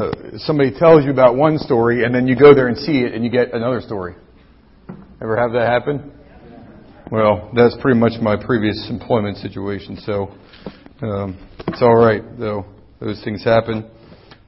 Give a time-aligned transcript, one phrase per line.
[0.00, 3.12] uh, somebody tells you about one story and then you go there and see it
[3.14, 4.14] and you get another story.
[5.20, 6.12] Ever have that happen?
[7.10, 10.32] Well, that's pretty much my previous employment situation, so
[11.02, 11.36] um,
[11.66, 12.64] it's all right, though.
[13.00, 13.90] Those things happen.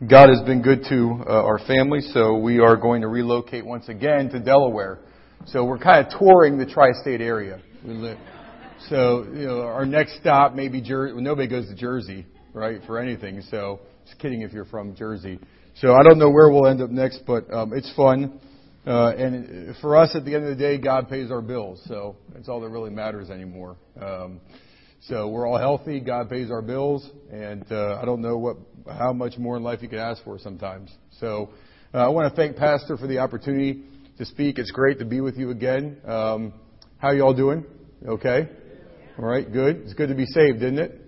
[0.08, 3.88] God has been good to uh, our family, so we are going to relocate once
[3.88, 5.00] again to Delaware.
[5.46, 7.60] So we're kind of touring the tri-state area.
[7.84, 8.18] We live.
[8.88, 11.20] So, you know, our next stop may be Jersey.
[11.20, 13.42] Nobody goes to Jersey, right, for anything.
[13.50, 15.38] So, just kidding if you're from Jersey.
[15.76, 18.40] So I don't know where we'll end up next, but um, it's fun.
[18.86, 22.16] Uh, and for us, at the end of the day, God pays our bills, so
[22.34, 23.76] that's all that really matters anymore.
[24.00, 24.40] Um,
[25.02, 26.00] so we're all healthy.
[26.00, 28.56] God pays our bills, and uh, I don't know what
[28.88, 30.92] how much more in life you could ask for sometimes.
[31.20, 31.50] So
[31.94, 33.84] uh, I want to thank Pastor for the opportunity
[34.18, 34.58] to speak.
[34.58, 35.98] It's great to be with you again.
[36.04, 36.52] Um,
[36.98, 37.64] how you all doing?
[38.06, 38.48] Okay.
[39.18, 39.50] All right.
[39.50, 39.82] Good.
[39.82, 41.00] It's good to be saved, isn't it?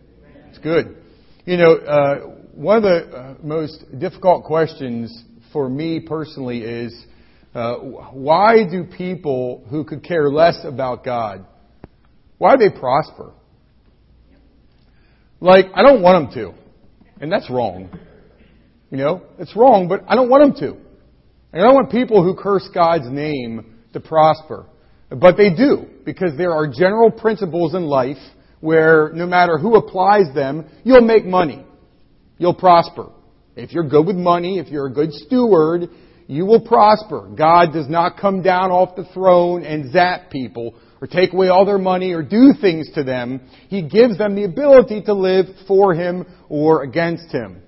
[0.49, 0.97] It's good.
[1.45, 6.95] You know, uh, one of the uh, most difficult questions for me personally is
[7.55, 11.47] uh, why do people who could care less about God,
[12.39, 13.33] why do they prosper?
[15.41, 16.59] Like, I don't want them to.
[17.21, 17.91] And that's wrong.
[18.91, 20.77] You know, it's wrong, but I don't want them to.
[21.53, 24.67] And I don't want people who curse God's name to prosper.
[25.11, 28.19] But they do, because there are general principles in life
[28.61, 31.65] where no matter who applies them, you'll make money.
[32.39, 33.11] You'll prosper.
[33.57, 35.89] If you're good with money, if you're a good steward,
[36.27, 37.31] you will prosper.
[37.37, 41.67] God does not come down off the throne and zap people or take away all
[41.67, 43.43] their money or do things to them.
[43.69, 47.63] He gives them the ability to live for Him or against Him.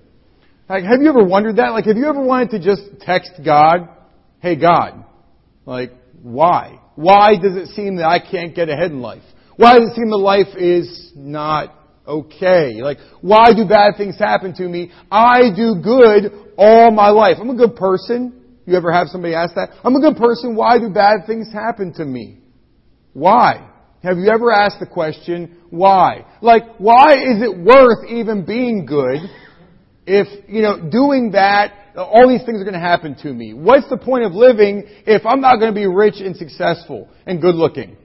[0.67, 1.69] Like, have you ever wondered that?
[1.69, 3.87] Like, have you ever wanted to just text God,
[4.39, 5.05] hey God,
[5.65, 6.79] like, why?
[6.95, 9.21] Why does it seem that I can't get ahead in life?
[9.55, 11.73] Why does it seem that life is not
[12.07, 12.81] okay?
[12.81, 14.91] Like, why do bad things happen to me?
[15.11, 17.37] I do good all my life.
[17.39, 18.33] I'm a good person.
[18.65, 19.69] You ever have somebody ask that?
[19.83, 20.55] I'm a good person.
[20.55, 22.39] Why do bad things happen to me?
[23.13, 23.69] Why?
[24.03, 26.25] Have you ever asked the question, why?
[26.41, 29.19] Like, why is it worth even being good
[30.05, 33.53] if, you know, doing that, all these things are going to happen to me?
[33.53, 37.41] What's the point of living if I'm not going to be rich and successful and
[37.41, 37.97] good looking?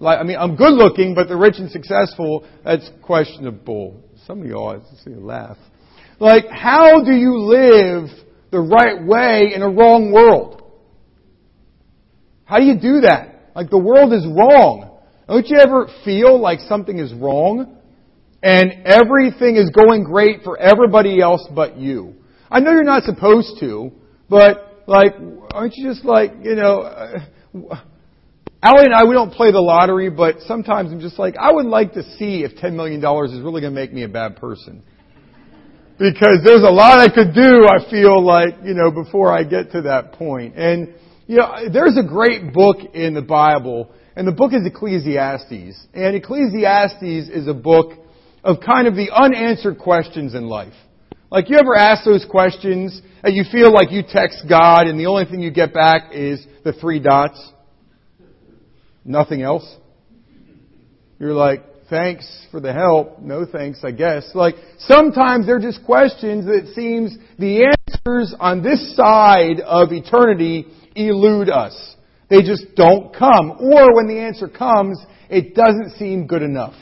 [0.00, 4.00] Like, I mean, I'm good looking, but the rich and successful, that's questionable.
[4.26, 5.56] Some of y'all, I see a laugh.
[6.20, 8.08] Like, how do you live
[8.50, 10.62] the right way in a wrong world.
[12.44, 13.50] How do you do that?
[13.54, 14.98] Like the world is wrong.
[15.26, 17.76] Don't you ever feel like something is wrong
[18.42, 22.14] and everything is going great for everybody else but you?
[22.50, 23.92] I know you're not supposed to,
[24.30, 25.12] but like,
[25.52, 27.80] aren't you just like, you know, uh,
[28.60, 31.66] Allie and I, we don't play the lottery, but sometimes I'm just like, I would
[31.66, 34.82] like to see if $10 million is really going to make me a bad person
[35.98, 39.72] because there's a lot I could do, I feel like, you know, before I get
[39.72, 40.56] to that point.
[40.56, 40.94] And,
[41.26, 45.86] you know, there's a great book in the Bible, and the book is Ecclesiastes.
[45.94, 47.92] And Ecclesiastes is a book
[48.44, 50.74] of kind of the unanswered questions in life.
[51.30, 55.06] Like, you ever ask those questions and you feel like you text God and the
[55.06, 57.38] only thing you get back is the three dots?
[59.08, 59.64] Nothing else?
[61.18, 63.20] You're like, thanks for the help.
[63.20, 64.30] No thanks, I guess.
[64.34, 71.48] Like, sometimes they're just questions that seems the answers on this side of eternity elude
[71.48, 71.96] us.
[72.28, 73.52] They just don't come.
[73.58, 76.74] Or when the answer comes, it doesn't seem good enough.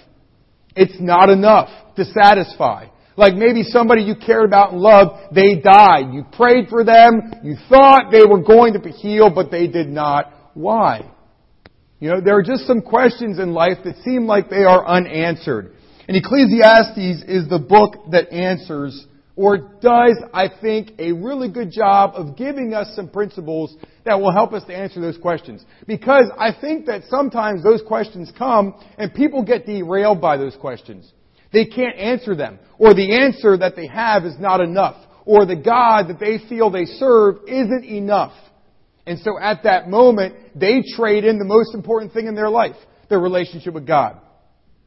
[0.75, 2.87] It's not enough to satisfy.
[3.17, 6.13] Like maybe somebody you cared about and loved, they died.
[6.13, 9.89] You prayed for them, you thought they were going to be healed, but they did
[9.89, 10.33] not.
[10.55, 11.13] Why?
[11.99, 15.73] You know, there are just some questions in life that seem like they are unanswered.
[16.09, 22.13] And Ecclesiastes is the book that answers, or does, I think, a really good job
[22.15, 23.75] of giving us some principles
[24.05, 25.65] that will help us to answer those questions.
[25.87, 31.11] Because I think that sometimes those questions come and people get derailed by those questions.
[31.53, 32.59] They can't answer them.
[32.79, 34.97] Or the answer that they have is not enough.
[35.25, 38.35] Or the God that they feel they serve isn't enough.
[39.07, 42.77] And so at that moment, they trade in the most important thing in their life,
[43.09, 44.21] their relationship with God.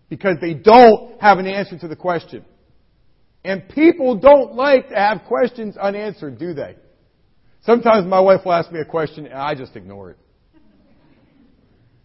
[0.09, 2.43] Because they don't have an answer to the question.
[3.43, 6.75] And people don't like to have questions unanswered, do they?
[7.61, 10.17] Sometimes my wife will ask me a question and I just ignore it.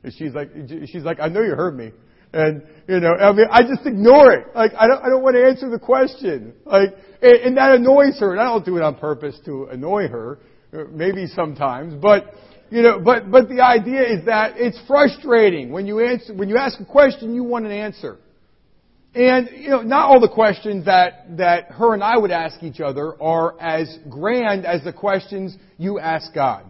[0.05, 0.51] And she's like,
[0.87, 1.93] she's like, I know you heard me.
[2.33, 4.49] And, you know, I mean, I just ignore it.
[4.55, 6.53] Like, I don't, I don't want to answer the question.
[6.65, 6.91] Like,
[7.23, 8.33] and, and that annoys her.
[8.33, 10.41] And I don't do it on purpose to annoy her
[10.75, 12.35] Uh, maybe sometimes, but
[12.71, 16.57] you know, but but the idea is that it's frustrating when you answer when you
[16.57, 18.19] ask a question, you want an answer.
[19.15, 22.81] And, you know, not all the questions that, that her and I would ask each
[22.81, 26.65] other are as grand as the questions you ask God.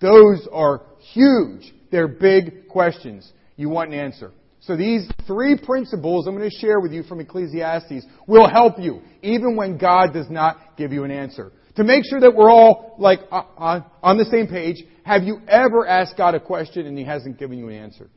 [0.00, 0.80] Those are
[1.12, 1.74] huge.
[1.90, 3.30] They're big questions.
[3.56, 4.32] You want an answer.
[4.60, 9.02] So these three principles I'm going to share with you from Ecclesiastes will help you,
[9.20, 11.52] even when God does not give you an answer.
[11.76, 15.86] To make sure that we're all, like, on, on the same page, have you ever
[15.86, 18.08] asked God a question and He hasn't given you an answer?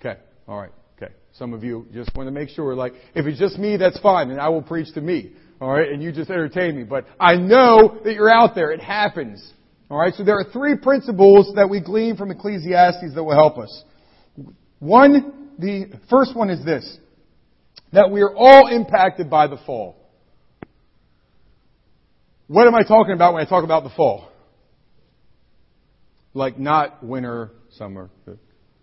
[0.00, 0.18] Okay.
[0.46, 0.72] All right.
[0.96, 1.12] Okay.
[1.34, 4.30] Some of you just want to make sure, like, if it's just me, that's fine,
[4.30, 5.32] and I will preach to me.
[5.60, 5.88] All right.
[5.90, 6.84] And you just entertain me.
[6.84, 8.72] But I know that you're out there.
[8.72, 9.52] It happens.
[9.90, 10.14] All right.
[10.14, 13.84] So there are three principles that we glean from Ecclesiastes that will help us.
[14.78, 16.98] One, the first one is this.
[17.92, 19.96] That we are all impacted by the fall.
[22.48, 24.30] What am I talking about when I talk about the fall?
[26.32, 28.10] Like not winter, summer.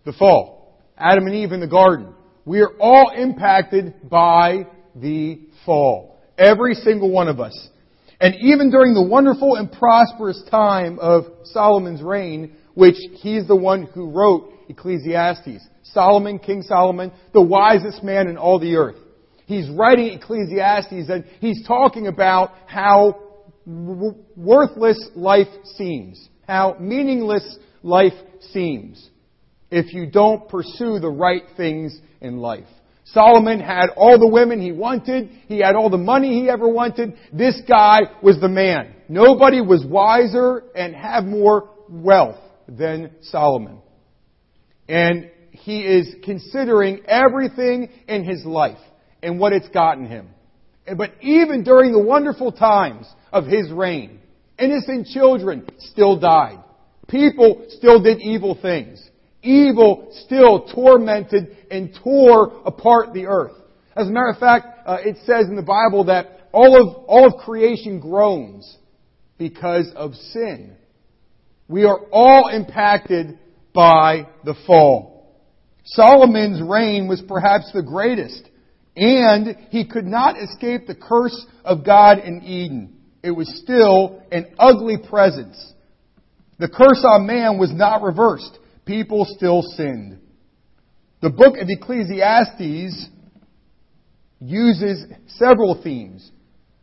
[0.04, 0.80] The fall.
[0.96, 2.14] Adam and Eve in the garden.
[2.44, 6.20] We are all impacted by the fall.
[6.38, 7.68] Every single one of us.
[8.20, 13.82] And even during the wonderful and prosperous time of Solomon's reign, which he's the one
[13.82, 15.66] who wrote Ecclesiastes.
[15.82, 18.96] Solomon, King Solomon, the wisest man in all the earth.
[19.46, 23.25] He's writing Ecclesiastes and he's talking about how
[23.66, 28.14] worthless life seems, how meaningless life
[28.52, 29.10] seems
[29.70, 32.66] if you don't pursue the right things in life.
[33.06, 35.30] Solomon had all the women he wanted.
[35.46, 37.16] He had all the money he ever wanted.
[37.32, 38.94] This guy was the man.
[39.08, 43.80] Nobody was wiser and had more wealth than Solomon.
[44.88, 48.78] And he is considering everything in his life
[49.22, 50.28] and what it's gotten him.
[50.94, 54.20] But even during the wonderful times of his reign,
[54.58, 56.62] innocent children still died.
[57.08, 59.02] People still did evil things.
[59.42, 63.54] Evil still tormented and tore apart the earth.
[63.96, 67.26] As a matter of fact, uh, it says in the Bible that all of, all
[67.26, 68.76] of creation groans
[69.38, 70.76] because of sin.
[71.68, 73.38] We are all impacted
[73.72, 75.34] by the fall.
[75.84, 78.48] Solomon's reign was perhaps the greatest,
[78.96, 82.96] and he could not escape the curse of God in Eden.
[83.22, 85.72] It was still an ugly presence.
[86.58, 88.58] The curse on man was not reversed.
[88.86, 90.20] People still sinned.
[91.20, 93.08] The book of Ecclesiastes
[94.40, 96.30] uses several themes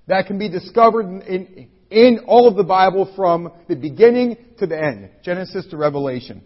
[0.08, 4.78] that can be discovered in, in all of the Bible from the beginning to the
[4.78, 6.44] end, Genesis to Revelation.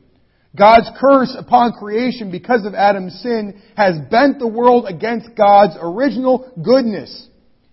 [0.56, 6.52] God's curse upon creation because of Adam's sin has bent the world against God's original
[6.64, 7.28] goodness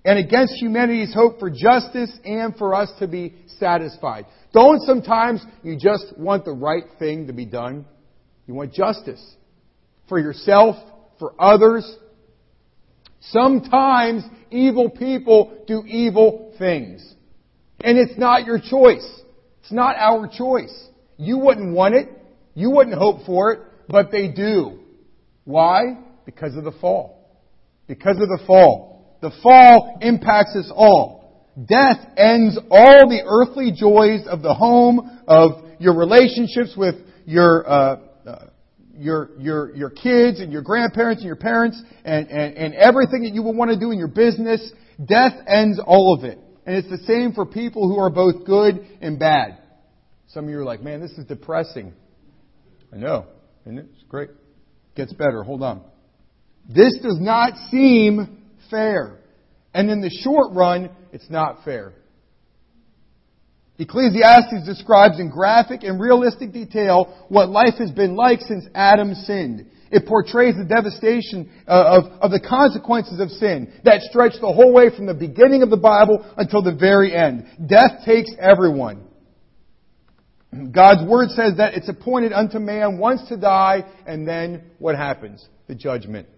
[0.04, 4.26] and against humanity's hope for justice and for us to be satisfied.
[4.52, 7.86] Don't sometimes you just want the right thing to be done?
[8.46, 9.24] You want justice
[10.08, 10.76] for yourself,
[11.18, 11.90] for others.
[13.20, 17.14] Sometimes evil people do evil things.
[17.82, 19.22] And it's not your choice.
[19.62, 20.88] It's not our choice.
[21.16, 22.08] You wouldn't want it.
[22.54, 24.78] You wouldn't hope for it, but they do.
[25.44, 25.98] Why?
[26.24, 27.42] Because of the fall.
[27.86, 29.18] Because of the fall.
[29.20, 31.24] The fall impacts us all.
[31.56, 36.96] Death ends all the earthly joys of the home, of your relationships with
[37.26, 37.96] your, uh,
[38.26, 38.46] uh,
[38.96, 43.32] your, your, your kids and your grandparents and your parents and, and, and everything that
[43.34, 44.72] you will want to do in your business.
[45.04, 46.38] Death ends all of it.
[46.66, 49.58] And it's the same for people who are both good and bad.
[50.28, 51.92] Some of you are like, man, this is depressing.
[52.94, 53.26] I know.
[53.66, 53.86] Isn't it?
[53.94, 54.30] It's great.
[54.94, 55.42] Gets better.
[55.42, 55.82] Hold on.
[56.68, 59.18] This does not seem fair.
[59.74, 61.92] And in the short run, it's not fair.
[63.78, 69.66] Ecclesiastes describes in graphic and realistic detail what life has been like since Adam sinned.
[69.90, 74.72] It portrays the devastation uh, of, of the consequences of sin that stretch the whole
[74.72, 77.46] way from the beginning of the Bible until the very end.
[77.66, 79.02] Death takes everyone.
[80.72, 85.46] God's Word says that it's appointed unto man once to die, and then what happens?
[85.66, 86.28] The judgment.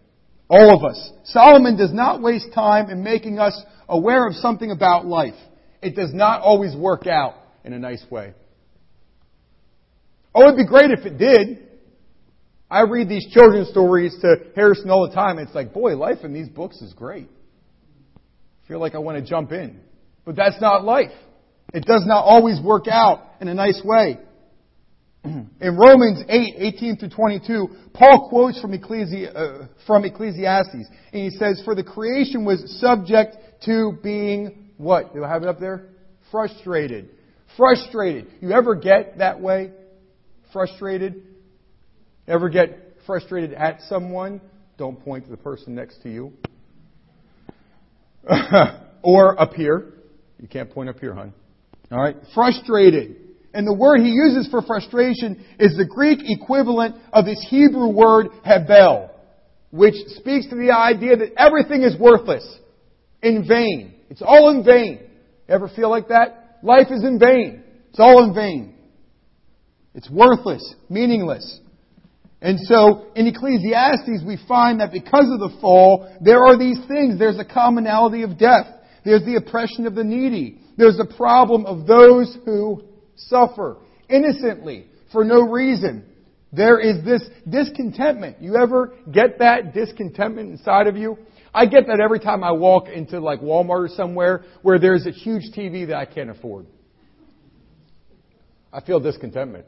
[0.49, 1.12] All of us.
[1.25, 5.35] Solomon does not waste time in making us aware of something about life.
[5.82, 8.32] It does not always work out in a nice way.
[10.35, 11.66] Oh, it'd be great if it did.
[12.70, 15.38] I read these children's stories to Harrison all the time.
[15.38, 17.28] It's like, boy, life in these books is great.
[18.64, 19.80] I feel like I want to jump in.
[20.25, 21.12] But that's not life.
[21.73, 24.19] It does not always work out in a nice way.
[25.25, 30.75] In Romans 8, 18 through 22, Paul quotes from, Ecclesi- uh, from Ecclesiastes,
[31.12, 35.14] and he says, For the creation was subject to being what?
[35.14, 35.88] Do I have it up there?
[36.31, 37.11] Frustrated.
[37.57, 38.28] Frustrated.
[38.40, 39.73] You ever get that way?
[40.52, 41.23] Frustrated?
[42.28, 44.40] Ever get frustrated at someone?
[44.76, 46.33] Don't point to the person next to you.
[49.02, 49.95] or up here.
[50.38, 51.33] You can't point up here, hon.
[51.90, 52.16] All right.
[52.35, 53.25] Frustrated.
[53.56, 58.26] And the word he uses for frustration is the Greek equivalent of this Hebrew word
[58.44, 59.10] hebel,
[59.70, 62.46] which speaks to the idea that everything is worthless,
[63.22, 63.94] in vain.
[64.10, 65.00] It's all in vain.
[65.48, 66.58] Ever feel like that?
[66.62, 67.62] Life is in vain.
[67.88, 68.75] It's all in vain.
[69.94, 71.60] It's worthless, meaningless.
[72.42, 77.18] And so in Ecclesiastes we find that because of the fall, there are these things.
[77.18, 78.66] There's a commonality of death.
[79.02, 80.60] There's the oppression of the needy.
[80.76, 82.82] There's the problem of those who
[83.16, 86.04] suffer innocently for no reason.
[86.52, 88.40] There is this discontentment.
[88.40, 91.18] You ever get that discontentment inside of you?
[91.52, 95.11] I get that every time I walk into like Walmart or somewhere where there's a
[95.11, 96.66] huge TV that I can't afford.
[98.73, 99.64] I feel discontentment.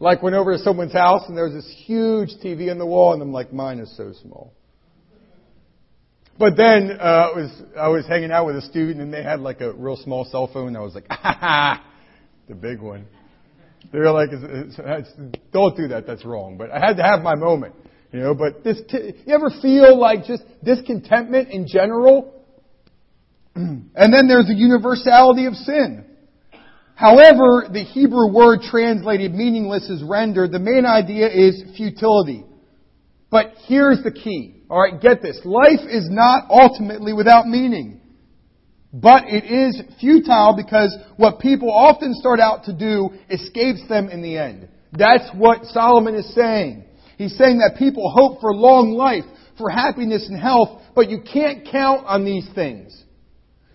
[0.00, 3.12] Like went over to someone's house and there was this huge TV on the wall
[3.12, 4.52] and I'm like, mine is so small.
[6.38, 9.40] But then uh, I was I was hanging out with a student and they had
[9.40, 10.68] like a real small cell phone.
[10.68, 11.84] And I was like, ha ha,
[12.48, 13.06] the big one.
[13.92, 14.30] They were like,
[15.52, 16.04] don't do that.
[16.06, 16.56] That's wrong.
[16.58, 17.74] But I had to have my moment,
[18.12, 18.34] you know.
[18.34, 22.34] But this, you ever feel like just discontentment in general?
[23.54, 26.04] and then there's the universality of sin.
[26.94, 30.50] However, the Hebrew word translated meaningless is rendered.
[30.50, 32.44] The main idea is futility.
[33.30, 34.62] But here's the key.
[34.68, 35.40] Alright, get this.
[35.44, 38.00] Life is not ultimately without meaning.
[38.92, 44.22] But it is futile because what people often start out to do escapes them in
[44.22, 44.68] the end.
[44.92, 46.84] That's what Solomon is saying.
[47.18, 49.24] He's saying that people hope for long life,
[49.58, 53.04] for happiness and health, but you can't count on these things.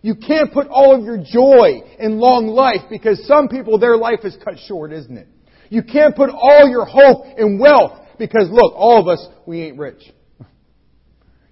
[0.01, 4.19] You can't put all of your joy in long life because some people, their life
[4.23, 5.27] is cut short, isn't it?
[5.69, 9.77] You can't put all your hope in wealth because look, all of us, we ain't
[9.77, 10.03] rich.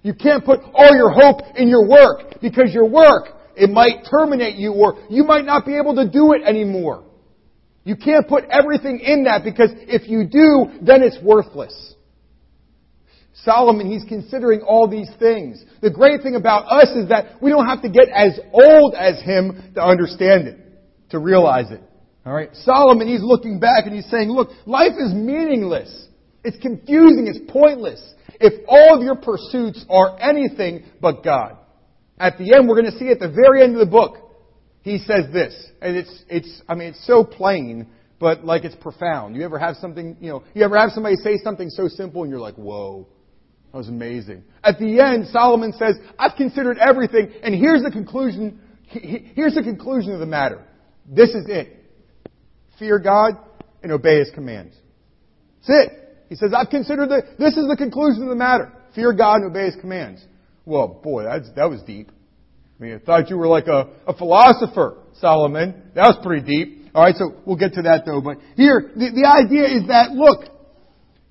[0.02, 4.56] You can't put all your hope in your work because your work, it might terminate
[4.56, 7.04] you or you might not be able to do it anymore.
[7.84, 11.94] You can't put everything in that because if you do, then it's worthless.
[13.34, 15.64] Solomon, he's considering all these things.
[15.80, 19.20] The great thing about us is that we don't have to get as old as
[19.22, 20.58] him to understand it,
[21.10, 21.82] to realize it.
[22.24, 22.50] Alright?
[22.54, 26.06] Solomon, he's looking back and he's saying, look, life is meaningless.
[26.44, 27.26] It's confusing.
[27.26, 28.14] It's pointless.
[28.40, 31.56] If all of your pursuits are anything but God.
[32.22, 34.16] At the end, we're going to see at the very end of the book,
[34.82, 35.52] he says this.
[35.80, 37.88] And it's, it's, I mean, it's so plain,
[38.20, 39.34] but like it's profound.
[39.34, 42.30] You ever have something, you know, you ever have somebody say something so simple and
[42.30, 43.08] you're like, whoa.
[43.72, 44.44] That was amazing.
[44.62, 48.60] At the end, Solomon says, I've considered everything, and here's the conclusion.
[48.86, 50.62] Here's the conclusion of the matter.
[51.06, 51.76] This is it.
[52.78, 53.36] Fear God
[53.82, 54.76] and obey His commands.
[55.66, 56.18] That's it.
[56.28, 58.70] He says, I've considered the, this is the conclusion of the matter.
[58.94, 60.24] Fear God and obey His commands.
[60.64, 62.10] Well, boy, that was deep.
[62.78, 65.90] I mean, I thought you were like a, a philosopher, Solomon.
[65.94, 66.90] That was pretty deep.
[66.94, 68.20] Alright, so we'll get to that though.
[68.20, 70.50] But here, the, the idea is that, look,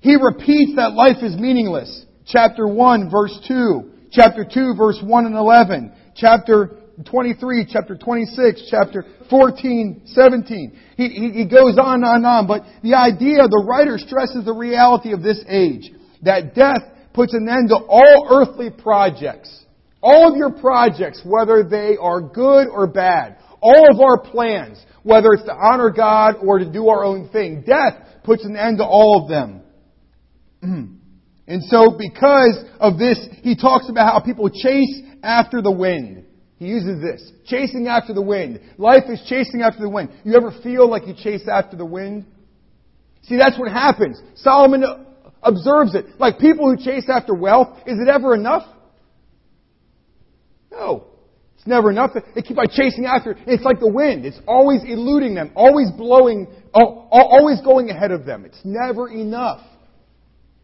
[0.00, 5.34] he repeats that life is meaningless chapter 1 verse 2, chapter 2 verse 1 and
[5.34, 10.78] 11, chapter 23, chapter 26, chapter 14, 17.
[10.96, 15.12] He, he, he goes on and on, but the idea, the writer stresses the reality
[15.12, 15.90] of this age,
[16.22, 16.82] that death
[17.14, 19.64] puts an end to all earthly projects.
[20.02, 25.32] All of your projects, whether they are good or bad, all of our plans, whether
[25.32, 28.84] it's to honor God or to do our own thing, death puts an end to
[28.84, 30.98] all of them.
[31.46, 36.24] And so because of this, he talks about how people chase after the wind.
[36.56, 37.32] He uses this.
[37.46, 38.60] Chasing after the wind.
[38.78, 40.10] Life is chasing after the wind.
[40.24, 42.24] You ever feel like you chase after the wind?
[43.22, 44.20] See, that's what happens.
[44.36, 45.04] Solomon
[45.42, 46.18] observes it.
[46.18, 48.62] Like people who chase after wealth, is it ever enough?
[50.70, 51.06] No.
[51.56, 52.10] It's never enough.
[52.34, 53.38] They keep on chasing after it.
[53.46, 54.24] It's like the wind.
[54.24, 58.44] It's always eluding them, always blowing, always going ahead of them.
[58.44, 59.60] It's never enough.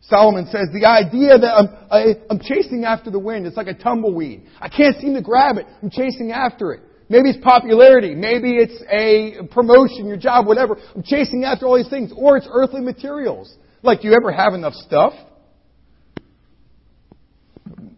[0.01, 3.75] Solomon says the idea that I'm, I, I'm chasing after the wind, it's like a
[3.75, 4.47] tumbleweed.
[4.61, 5.67] I can't seem to grab it.
[5.83, 6.81] I'm chasing after it.
[7.09, 8.15] Maybe it's popularity.
[8.15, 10.79] Maybe it's a promotion, your job, whatever.
[10.95, 12.13] I'm chasing after all these things.
[12.17, 13.55] Or it's earthly materials.
[13.83, 15.13] Like, do you ever have enough stuff?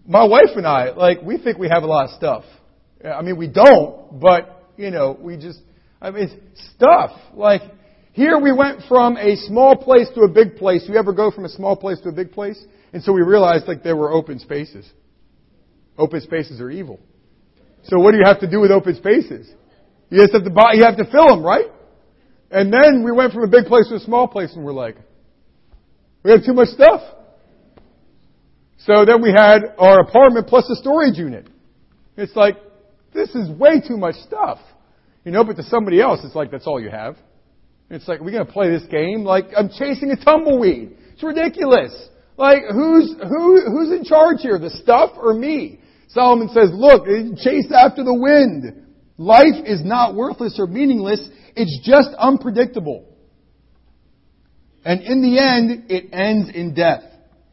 [0.07, 2.45] My wife and I, like, we think we have a lot of stuff.
[3.05, 5.61] I mean, we don't, but, you know, we just,
[6.03, 6.41] I mean,
[6.77, 7.13] stuff.
[7.35, 7.63] Like,
[8.13, 10.85] here we went from a small place to a big place.
[10.89, 12.63] You ever go from a small place to a big place?
[12.93, 14.89] And so we realized like there were open spaces.
[15.97, 16.99] Open spaces are evil.
[17.85, 19.51] So what do you have to do with open spaces?
[20.11, 21.67] You just have to buy, you have to fill them, right?
[22.51, 24.97] And then we went from a big place to a small place and we're like,
[26.23, 27.00] we have too much stuff.
[28.79, 31.49] So then we had our apartment plus a storage unit.
[32.17, 32.57] It's like,
[33.12, 34.59] this is way too much stuff.
[35.25, 37.17] You know, but to somebody else, it's like, that's all you have.
[37.91, 39.25] It's like, we're going to play this game?
[39.25, 40.97] Like, I'm chasing a tumbleweed.
[41.12, 42.09] It's ridiculous.
[42.37, 44.59] Like, who's, who, who's in charge here?
[44.59, 45.81] The stuff or me?
[46.09, 47.05] Solomon says, look,
[47.37, 48.87] chase after the wind.
[49.19, 51.29] Life is not worthless or meaningless.
[51.55, 53.10] It's just unpredictable.
[54.85, 57.03] And in the end, it ends in death.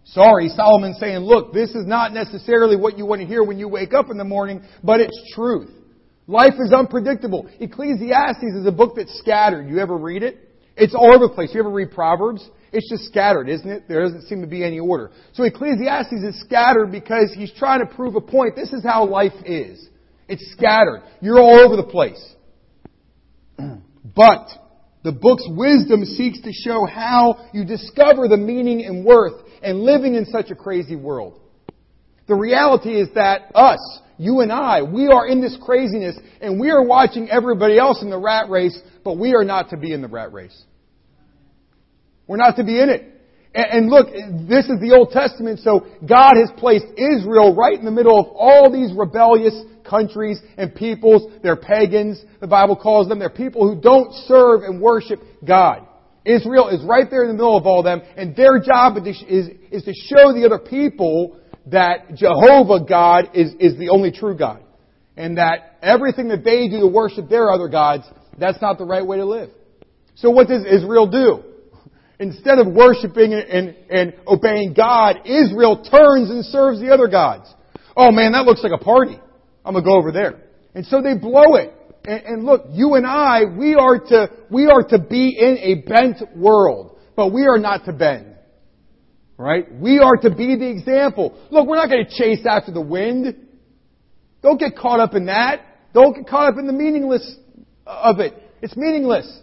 [0.06, 3.68] Sorry, Solomon's saying, look, this is not necessarily what you want to hear when you
[3.68, 5.70] wake up in the morning, but it's truth.
[6.28, 7.50] Life is unpredictable.
[7.60, 9.70] Ecclesiastes is a book that's scattered.
[9.70, 10.38] You ever read it?
[10.78, 11.52] It's all over the place.
[11.54, 12.48] You ever read Proverbs?
[12.72, 13.84] It's just scattered, isn't it?
[13.88, 15.12] There doesn't seem to be any order.
[15.34, 18.56] So Ecclesiastes is scattered because he's trying to prove a point.
[18.56, 19.90] This is how life is.
[20.28, 21.04] It's scattered.
[21.22, 22.36] You're all over the place.
[24.16, 24.48] But
[25.08, 30.16] the book's wisdom seeks to show how you discover the meaning and worth and living
[30.16, 31.40] in such a crazy world.
[32.28, 33.80] The reality is that us,
[34.18, 38.10] you and I, we are in this craziness and we are watching everybody else in
[38.10, 40.62] the rat race, but we are not to be in the rat race.
[42.28, 43.14] We're not to be in it.
[43.56, 47.92] And, look, this is the Old Testament, so God has placed Israel right in the
[47.92, 49.56] middle of all these rebellious
[49.88, 51.32] countries and peoples.
[51.42, 53.20] They're pagans, the Bible calls them.
[53.20, 55.88] They're people who don't serve and worship God.
[56.28, 59.24] Israel is right there in the middle of all them, and their job is,
[59.72, 64.62] is, to show the other people that Jehovah God is, is the only true God.
[65.16, 68.04] And that everything that they do to worship their other gods,
[68.38, 69.50] that's not the right way to live.
[70.16, 71.44] So what does Israel do?
[72.20, 77.52] Instead of worshiping and, and obeying God, Israel turns and serves the other gods.
[77.96, 79.20] Oh man, that looks like a party.
[79.68, 80.40] I'm gonna go over there.
[80.74, 81.74] And so they blow it.
[82.06, 85.88] And, and look, you and I, we are to, we are to be in a
[85.88, 88.36] bent world, but we are not to bend.
[89.38, 89.72] Right?
[89.72, 91.38] We are to be the example.
[91.52, 93.36] Look, we're not going to chase after the wind.
[94.42, 95.62] Don't get caught up in that.
[95.94, 97.36] Don't get caught up in the meaningless
[97.86, 98.34] of it.
[98.62, 99.42] It's meaningless.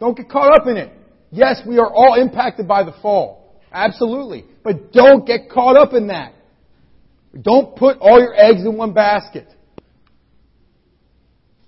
[0.00, 0.90] Don't get caught up in it.
[1.30, 3.60] Yes, we are all impacted by the fall.
[3.70, 4.46] Absolutely.
[4.62, 6.32] But don't get caught up in that.
[7.40, 9.48] Don't put all your eggs in one basket.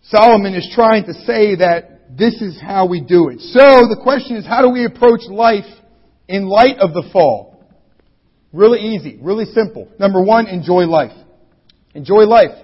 [0.03, 3.41] Solomon is trying to say that this is how we do it.
[3.41, 5.65] So the question is, how do we approach life
[6.29, 7.65] in light of the fall?
[8.53, 9.89] Really easy, really simple.
[9.99, 11.17] Number one, enjoy life.
[11.95, 12.57] Enjoy life.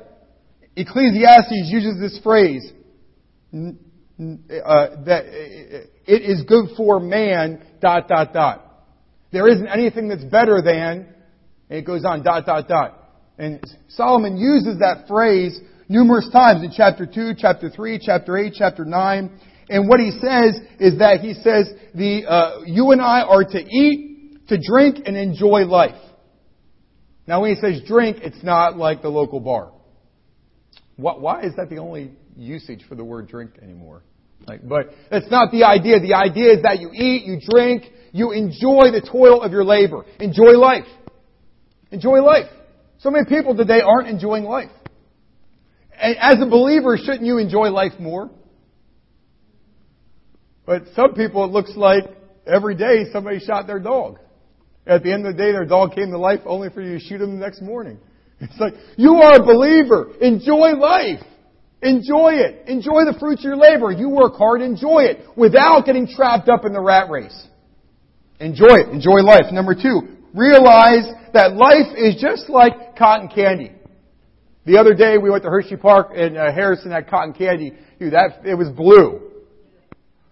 [0.77, 2.73] Ecclesiastes uses this phrase,
[3.53, 3.59] uh,
[5.05, 5.25] that
[6.07, 8.87] it is good for man, dot, dot, dot.
[9.33, 11.12] There isn't anything that's better than,
[11.73, 12.99] and it goes on, dot, dot, dot.
[13.39, 15.59] And Solomon uses that phrase
[15.89, 19.41] numerous times in chapter 2, chapter 3, chapter 8, chapter 9.
[19.71, 23.59] And what he says is that he says, the, uh, you and I are to
[23.59, 25.99] eat, to drink, and enjoy life.
[27.27, 29.73] Now when he says drink, it's not like the local bar.
[30.97, 34.03] Why is that the only usage for the word drink anymore?
[34.47, 36.01] Like, but that's not the idea.
[36.01, 40.05] The idea is that you eat, you drink, you enjoy the toil of your labor.
[40.21, 40.85] Enjoy life.
[41.93, 42.51] Enjoy life.
[42.99, 44.71] So many people today aren't enjoying life.
[46.01, 48.31] And as a believer, shouldn't you enjoy life more?
[50.65, 52.05] But some people, it looks like
[52.47, 54.19] every day somebody shot their dog.
[54.87, 57.05] At the end of the day, their dog came to life only for you to
[57.05, 57.99] shoot him the next morning.
[58.41, 60.11] It's like, you are a believer.
[60.21, 61.23] Enjoy life.
[61.81, 62.67] Enjoy it.
[62.67, 63.93] Enjoy the fruits of your labor.
[63.93, 67.47] You work hard, enjoy it without getting trapped up in the rat race.
[68.41, 68.89] Enjoy it.
[68.89, 69.53] Enjoy life.
[69.53, 73.73] Number two, realize that life is just like cotton candy.
[74.65, 77.73] The other day we went to Hershey Park and uh, Harrison had cotton candy.
[77.99, 79.31] Dude, that, it was blue.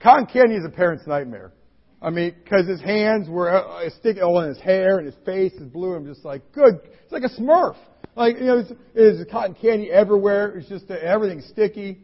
[0.01, 1.53] Cotton candy is a parent's nightmare.
[2.01, 5.53] I mean, cause his hands were uh, sticking all in his hair and his face
[5.55, 5.95] is blue.
[5.95, 6.81] I'm just like, good.
[7.03, 7.77] It's like a smurf.
[8.17, 8.63] Like, you know,
[8.95, 10.57] there's cotton candy everywhere.
[10.57, 11.99] It's just, uh, everything's sticky.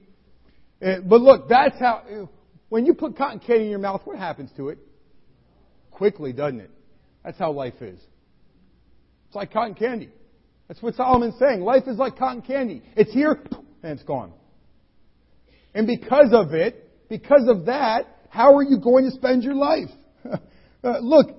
[0.80, 2.28] And, but look, that's how,
[2.68, 4.78] when you put cotton candy in your mouth, what happens to it?
[5.90, 6.70] Quickly, doesn't it?
[7.24, 7.98] That's how life is.
[9.26, 10.10] It's like cotton candy.
[10.68, 11.60] That's what Solomon's saying.
[11.60, 12.82] Life is like cotton candy.
[12.96, 13.40] It's here,
[13.82, 14.32] and it's gone.
[15.74, 19.90] And because of it, because of that, how are you going to spend your life?
[20.84, 21.36] uh, look,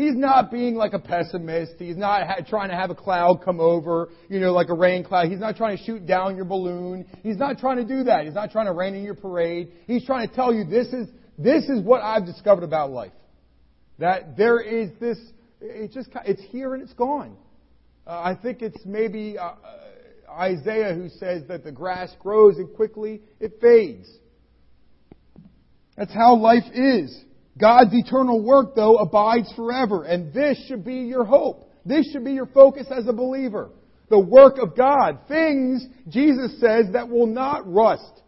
[0.00, 1.74] He's not being like a pessimist.
[1.78, 5.04] He's not ha- trying to have a cloud come over, you know, like a rain
[5.04, 5.28] cloud.
[5.28, 7.04] He's not trying to shoot down your balloon.
[7.22, 8.24] He's not trying to do that.
[8.24, 9.72] He's not trying to rain in your parade.
[9.86, 11.06] He's trying to tell you this is,
[11.36, 13.12] this is what I've discovered about life.
[13.98, 15.18] That there is this,
[15.60, 17.36] it just, it's here and it's gone.
[18.06, 19.54] Uh, I think it's maybe uh, uh,
[20.32, 24.08] Isaiah who says that the grass grows and quickly it fades.
[25.96, 27.24] That's how life is.
[27.58, 31.70] God's eternal work, though, abides forever, and this should be your hope.
[31.84, 33.70] This should be your focus as a believer.
[34.08, 35.20] The work of God.
[35.28, 38.22] Things, Jesus says, that will not rust.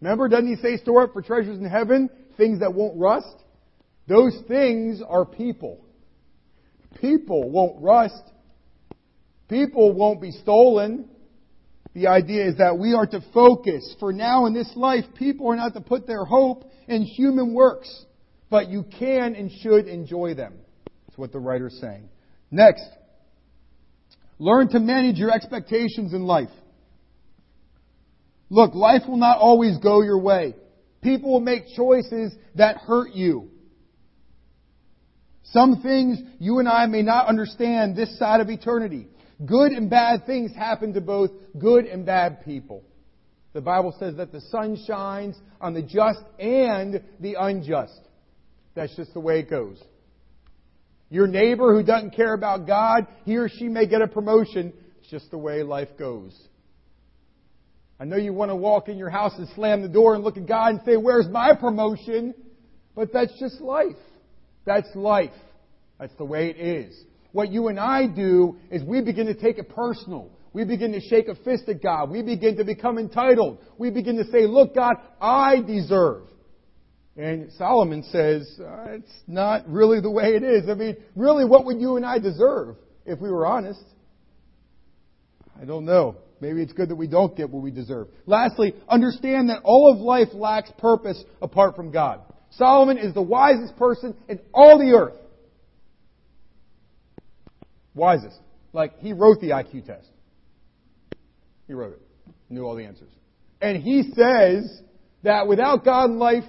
[0.00, 2.08] Remember, doesn't he say store up for treasures in heaven?
[2.36, 3.36] Things that won't rust?
[4.06, 5.84] Those things are people.
[7.00, 8.22] People won't rust.
[9.48, 11.08] People won't be stolen.
[11.94, 13.96] The idea is that we are to focus.
[13.98, 18.04] For now in this life, people are not to put their hope in human works,
[18.48, 20.54] but you can and should enjoy them.
[21.06, 22.08] That's what the writer's saying.
[22.50, 22.84] Next,
[24.38, 26.48] learn to manage your expectations in life.
[28.50, 30.54] Look, life will not always go your way.
[31.02, 33.49] People will make choices that hurt you.
[35.52, 39.08] Some things you and I may not understand this side of eternity.
[39.44, 42.84] Good and bad things happen to both good and bad people.
[43.52, 48.00] The Bible says that the sun shines on the just and the unjust.
[48.74, 49.82] That's just the way it goes.
[51.08, 54.72] Your neighbor who doesn't care about God, he or she may get a promotion.
[55.00, 56.38] It's just the way life goes.
[57.98, 60.36] I know you want to walk in your house and slam the door and look
[60.36, 62.34] at God and say, Where's my promotion?
[62.94, 63.96] But that's just life.
[64.64, 65.30] That's life.
[65.98, 66.98] That's the way it is.
[67.32, 70.30] What you and I do is we begin to take it personal.
[70.52, 72.10] We begin to shake a fist at God.
[72.10, 73.58] We begin to become entitled.
[73.78, 76.24] We begin to say, Look, God, I deserve.
[77.16, 80.68] And Solomon says, uh, it's not really the way it is.
[80.70, 83.82] I mean, really, what would you and I deserve if we were honest?
[85.60, 86.16] I don't know.
[86.40, 88.08] Maybe it's good that we don't get what we deserve.
[88.24, 92.22] Lastly, understand that all of life lacks purpose apart from God.
[92.50, 95.16] Solomon is the wisest person in all the earth.
[97.94, 98.38] Wisest.
[98.72, 100.08] Like, he wrote the IQ test.
[101.66, 102.02] He wrote it.
[102.48, 103.10] Knew all the answers.
[103.60, 104.80] And he says
[105.22, 106.44] that without God in life,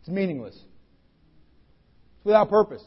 [0.00, 0.54] it's meaningless.
[0.54, 2.82] It's without purpose.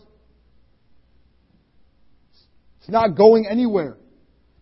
[2.79, 3.97] It's not going anywhere.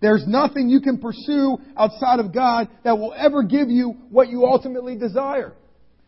[0.02, 4.46] There's nothing you can pursue outside of God that will ever give you what you
[4.46, 5.54] ultimately desire.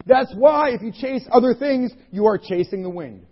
[0.08, 3.26] That's why if you chase other things, you are chasing the wind.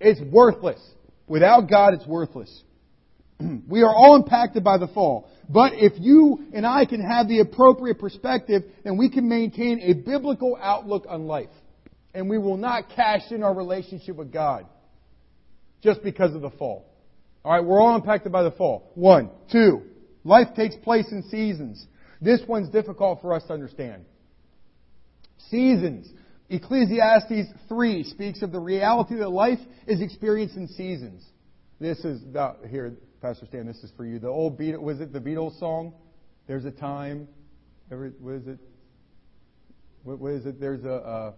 [0.00, 0.80] It's worthless.
[1.28, 2.62] Without God, it's worthless.
[3.68, 5.28] we are all impacted by the fall.
[5.48, 9.92] But if you and I can have the appropriate perspective, then we can maintain a
[9.92, 11.48] biblical outlook on life.
[12.14, 14.66] And we will not cash in our relationship with God
[15.82, 16.86] just because of the fall.
[17.44, 18.90] Alright, we're all impacted by the fall.
[18.94, 19.30] One.
[19.50, 19.82] Two.
[20.24, 21.86] Life takes place in seasons.
[22.20, 24.04] This one's difficult for us to understand.
[25.50, 26.10] Seasons.
[26.50, 31.24] Ecclesiastes 3 speaks of the reality that life is experienced in seasons.
[31.80, 34.18] This is, the, here, Pastor Stan, this is for you.
[34.18, 35.94] The old Beatles, was it the Beatles song?
[36.46, 37.26] There's a time.
[37.90, 38.58] Every, what is it?
[40.02, 40.60] What, what is it?
[40.60, 41.34] There's a, a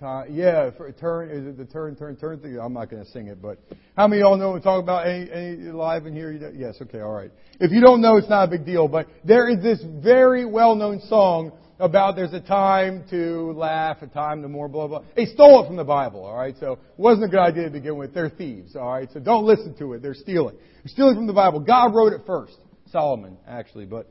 [0.00, 0.28] time.
[0.30, 1.30] Yeah, for turn.
[1.30, 2.58] Is it the turn, turn, turn thing?
[2.60, 3.58] I'm not going to sing it, but
[3.96, 6.32] how many of y'all know we talk about any, any live in here?
[6.54, 6.76] Yes.
[6.82, 7.00] Okay.
[7.00, 7.30] All right.
[7.60, 8.88] If you don't know, it's not a big deal.
[8.88, 14.42] But there is this very well-known song about there's a time to laugh, a time
[14.42, 15.02] to more blah blah.
[15.16, 16.54] They stole it from the Bible, all right?
[16.60, 18.14] So it wasn't a good idea to begin with.
[18.14, 19.08] They're thieves, all right?
[19.12, 20.02] So don't listen to it.
[20.02, 20.56] They're stealing.
[20.56, 21.60] They're stealing from the Bible.
[21.60, 22.56] God wrote it first.
[22.90, 24.08] Solomon, actually, but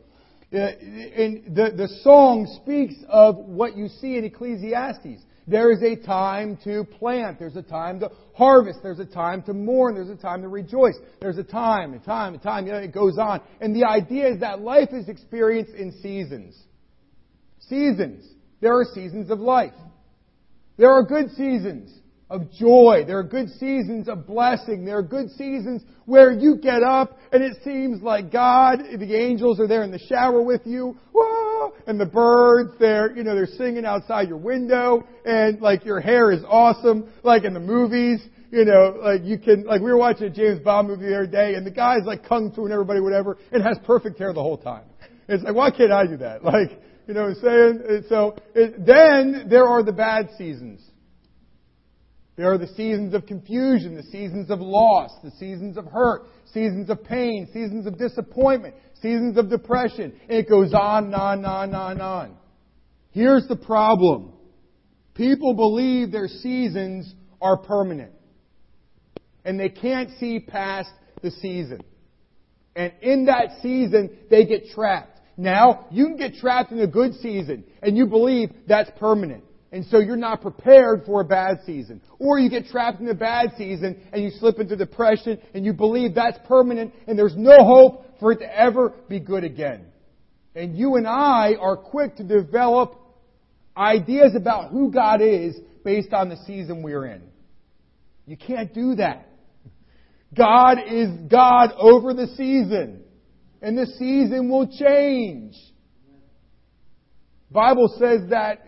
[0.54, 5.23] uh, and the the song speaks of what you see in Ecclesiastes.
[5.47, 7.38] There is a time to plant.
[7.38, 8.80] There's a time to harvest.
[8.82, 9.93] There's a time to mourn.
[9.93, 10.95] There's a time to rejoice.
[11.19, 12.65] There's a time, a time, a time.
[12.65, 13.41] You know, it goes on.
[13.60, 16.56] And the idea is that life is experienced in seasons.
[17.69, 18.26] Seasons.
[18.62, 19.73] There are seasons of life.
[20.78, 21.91] There are good seasons
[22.30, 23.04] of joy.
[23.06, 24.86] There are good seasons of blessing.
[24.86, 29.60] There are good seasons where you get up and it seems like God, the angels
[29.60, 30.97] are there in the shower with you.
[31.13, 31.73] Whoa!
[31.86, 36.32] And the birds, they're, you know, they're singing outside your window and like your hair
[36.32, 38.19] is awesome, like in the movies.
[38.49, 41.28] You know, like you can, like we were watching a James Bond movie the other
[41.28, 44.41] day and the guy's like kung fu and everybody, whatever, and has perfect hair the
[44.41, 44.86] whole time.
[45.28, 46.43] It's like, why can't I do that?
[46.43, 48.03] Like, you know what I'm saying?
[48.09, 50.81] So it, then there are the bad seasons.
[52.35, 56.89] There are the seasons of confusion, the seasons of loss, the seasons of hurt, seasons
[56.89, 60.13] of pain, seasons of disappointment, seasons of depression.
[60.27, 62.37] And it goes on and on and on and on and on.
[63.11, 64.33] Here's the problem.
[65.13, 68.13] People believe their seasons are permanent.
[69.45, 70.89] And they can't see past
[71.21, 71.81] the season.
[72.75, 75.12] And in that season, they get trapped.
[75.36, 79.43] Now, you can get trapped in a good season and you believe that's permanent.
[79.72, 82.00] And so you're not prepared for a bad season.
[82.19, 85.74] Or you get trapped in a bad season and you slip into depression and you
[85.74, 89.86] believe that's permanent and there's no hope for it to ever be good again.
[90.56, 93.00] And you and I are quick to develop
[93.76, 97.24] ideas about who God is based on the season we're in.
[98.28, 99.28] You can't do that.
[100.36, 103.02] God is God over the season.
[103.63, 105.56] And the season will change.
[107.49, 108.67] Bible says that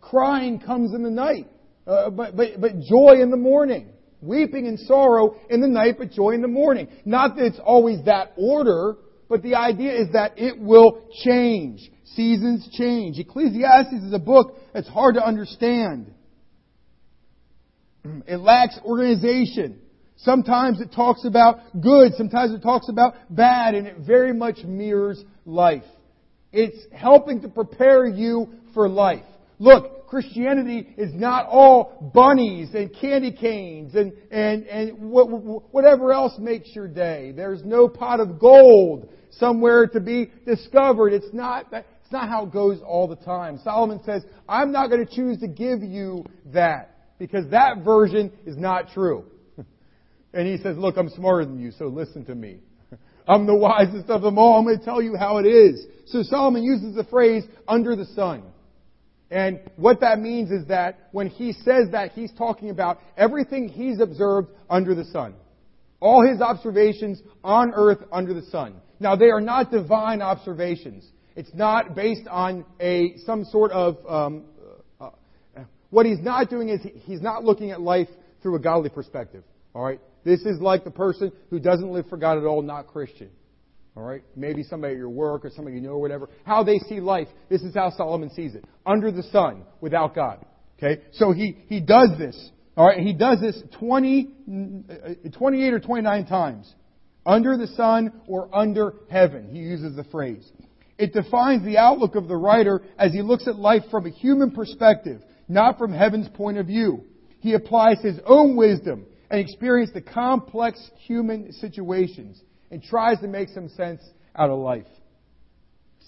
[0.00, 1.46] crying comes in the night,
[1.86, 3.90] uh, but, but, but joy in the morning.
[4.20, 6.88] Weeping and sorrow in the night, but joy in the morning.
[7.04, 8.96] Not that it's always that order,
[9.28, 11.88] but the idea is that it will change.
[12.16, 13.20] Seasons change.
[13.20, 16.12] Ecclesiastes is a book that's hard to understand.
[18.26, 19.80] It lacks organization.
[20.18, 25.24] Sometimes it talks about good, sometimes it talks about bad, and it very much mirrors
[25.46, 25.84] life.
[26.52, 29.24] It's helping to prepare you for life.
[29.60, 36.74] Look, Christianity is not all bunnies and candy canes and, and, and whatever else makes
[36.74, 37.32] your day.
[37.32, 41.12] There's no pot of gold somewhere to be discovered.
[41.12, 43.60] It's not, it's not how it goes all the time.
[43.62, 48.56] Solomon says, I'm not going to choose to give you that because that version is
[48.56, 49.24] not true.
[50.38, 52.60] And he says, look, I'm smarter than you, so listen to me.
[53.28, 54.56] I'm the wisest of them all.
[54.56, 55.84] I'm going to tell you how it is.
[56.06, 58.44] So Solomon uses the phrase under the sun.
[59.32, 63.98] And what that means is that when he says that, he's talking about everything he's
[63.98, 65.34] observed under the sun.
[65.98, 68.76] All his observations on earth under the sun.
[69.00, 71.04] Now, they are not divine observations.
[71.34, 74.44] It's not based on a, some sort of, um,
[75.00, 75.10] uh,
[75.56, 78.08] uh, what he's not doing is he's not looking at life
[78.40, 79.42] through a godly perspective.
[79.74, 80.00] Alright?
[80.24, 83.30] This is like the person who doesn't live for God at all, not Christian.
[83.96, 84.22] All right?
[84.36, 86.28] Maybe somebody at your work or somebody you know or whatever.
[86.44, 87.28] How they see life.
[87.48, 88.64] This is how Solomon sees it.
[88.86, 90.44] Under the sun, without God.
[90.76, 91.02] Okay?
[91.12, 92.50] So he, he does this.
[92.76, 93.00] All right?
[93.00, 94.28] He does this 20,
[94.88, 96.72] uh, 28 or 29 times.
[97.26, 99.48] Under the sun or under heaven.
[99.50, 100.48] He uses the phrase.
[100.96, 104.50] It defines the outlook of the writer as he looks at life from a human
[104.50, 107.04] perspective, not from heaven's point of view.
[107.40, 113.48] He applies his own wisdom and experience the complex human situations and tries to make
[113.50, 114.00] some sense
[114.34, 114.86] out of life.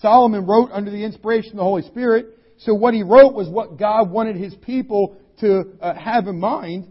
[0.01, 2.27] Solomon wrote under the inspiration of the Holy Spirit,
[2.59, 6.91] so what he wrote was what God wanted his people to uh, have in mind.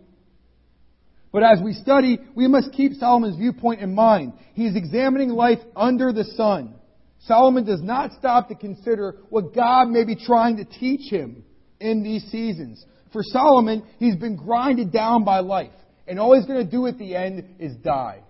[1.31, 4.33] But as we study, we must keep Solomon's viewpoint in mind.
[4.53, 6.75] He is examining life under the sun.
[7.19, 11.43] Solomon does not stop to consider what God may be trying to teach him
[11.79, 12.83] in these seasons.
[13.11, 15.71] For Solomon, he's been grinded down by life,
[16.09, 18.21] and all he's going to do at the end is die.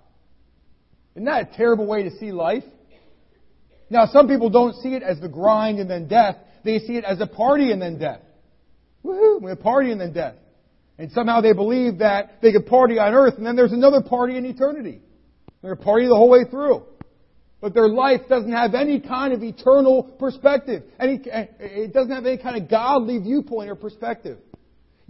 [1.15, 2.63] Isn't that a terrible way to see life?
[3.89, 6.35] Now, some people don't see it as the grind and then death.
[6.63, 8.19] They see it as a party and then death.
[9.03, 9.41] Woohoo!
[9.41, 10.35] We have party and then death.
[10.97, 14.35] And somehow they believe that they could party on earth and then there's another party
[14.37, 15.01] in eternity.
[15.61, 16.83] They're a party the whole way through.
[17.61, 20.83] But their life doesn't have any kind of eternal perspective.
[20.99, 24.37] Any, eh, it doesn't have any kind of godly viewpoint or perspective.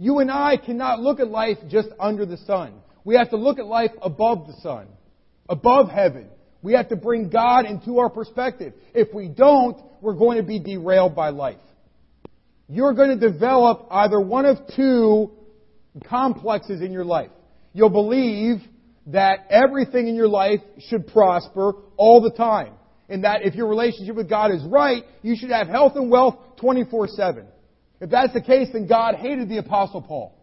[0.00, 2.72] You and I cannot look at life just under the sun.
[3.04, 4.88] We have to look at life above the sun
[5.50, 6.28] above heaven.
[6.62, 8.72] We have to bring God into our perspective.
[8.94, 11.58] If we don't, we're going to be derailed by life.
[12.68, 15.32] You're going to develop either one of two
[16.06, 17.30] complexes in your life.
[17.72, 18.58] You'll believe
[19.08, 22.74] that everything in your life should prosper all the time.
[23.08, 26.36] And that if your relationship with God is right, you should have health and wealth
[26.62, 27.46] 24-7.
[28.00, 30.36] If that's the case, then God hated the Apostle Paul.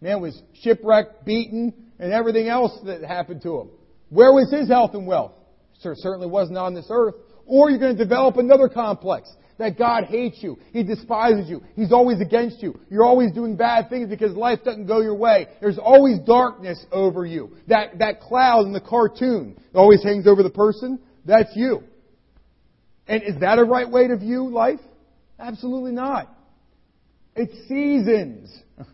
[0.00, 3.70] Man was shipwrecked, beaten, and everything else that happened to him.
[4.10, 5.32] Where was his health and wealth?
[5.80, 7.14] certainly wasn't on this earth.
[7.46, 10.58] Or you're going to develop another complex that God hates you.
[10.72, 11.62] He despises you.
[11.74, 12.78] He's always against you.
[12.90, 15.46] You're always doing bad things because life doesn't go your way.
[15.60, 17.56] There's always darkness over you.
[17.68, 20.98] That, that cloud in the cartoon always hangs over the person.
[21.24, 21.82] That's you.
[23.06, 24.80] And is that a right way to view life?
[25.38, 26.35] Absolutely not.
[27.36, 28.50] It's seasons.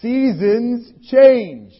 [0.00, 1.72] seasons change.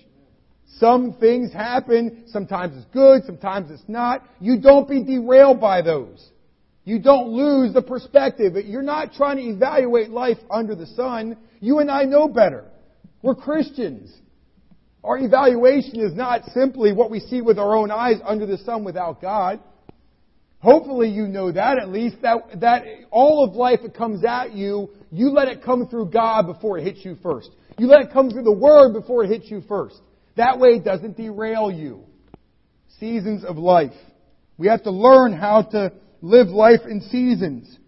[0.78, 2.24] Some things happen.
[2.28, 4.24] Sometimes it's good, sometimes it's not.
[4.40, 6.26] You don't be derailed by those.
[6.84, 8.54] You don't lose the perspective.
[8.64, 11.36] You're not trying to evaluate life under the sun.
[11.60, 12.64] You and I know better.
[13.22, 14.12] We're Christians.
[15.04, 18.84] Our evaluation is not simply what we see with our own eyes under the sun
[18.84, 19.60] without God.
[20.58, 24.90] Hopefully you know that at least, that, that all of life that comes at you,
[25.12, 27.50] you let it come through God before it hits you first.
[27.78, 30.00] You let it come through the Word before it hits you first.
[30.36, 32.04] That way it doesn't derail you.
[32.98, 33.92] Seasons of life.
[34.56, 37.78] We have to learn how to live life in seasons.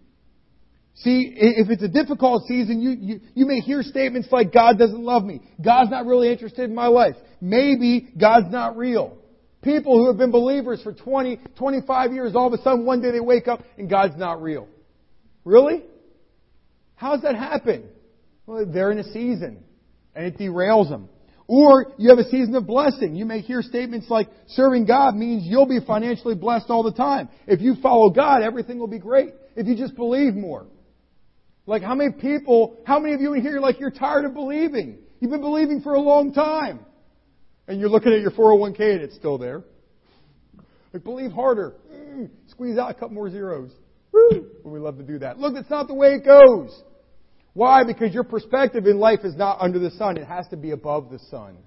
[0.95, 5.01] See, if it's a difficult season, you, you, you may hear statements like, God doesn't
[5.01, 5.41] love me.
[5.63, 7.15] God's not really interested in my life.
[7.41, 9.17] Maybe God's not real.
[9.61, 13.11] People who have been believers for 20, 25 years, all of a sudden one day
[13.11, 14.67] they wake up and God's not real.
[15.43, 15.83] Really?
[16.95, 17.89] How does that happen?
[18.45, 19.63] Well, they're in a season
[20.15, 21.09] and it derails them.
[21.47, 23.15] Or you have a season of blessing.
[23.15, 27.29] You may hear statements like serving God means you'll be financially blessed all the time.
[27.45, 29.33] If you follow God, everything will be great.
[29.55, 30.65] If you just believe more.
[31.67, 34.97] Like how many people, how many of you in here like you're tired of believing?
[35.19, 36.79] You've been believing for a long time.
[37.67, 39.63] And you're looking at your 401k and it's still there.
[40.93, 41.73] Like believe harder.
[41.91, 43.71] Mm, squeeze out a couple more zeros.
[44.15, 44.45] Woo!
[44.63, 45.37] We love to do that.
[45.39, 46.81] Look, that's not the way it goes.
[47.53, 47.83] Why?
[47.83, 50.17] Because your perspective in life is not under the sun.
[50.17, 51.57] It has to be above the sun.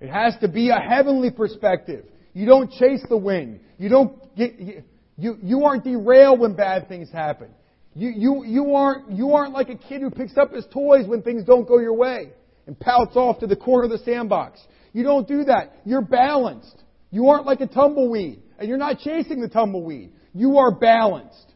[0.00, 2.04] It has to be a heavenly perspective.
[2.32, 3.60] You don't chase the wind.
[3.78, 4.58] You don't get,
[5.16, 7.48] you, you aren't derailed when bad things happen.
[7.94, 11.22] You, you, you aren't, you aren't like a kid who picks up his toys when
[11.22, 12.30] things don't go your way
[12.66, 14.60] and pouts off to the corner of the sandbox.
[14.92, 15.80] You don't do that.
[15.84, 16.82] You're balanced.
[17.10, 20.12] You aren't like a tumbleweed and you're not chasing the tumbleweed.
[20.34, 21.52] You are balanced.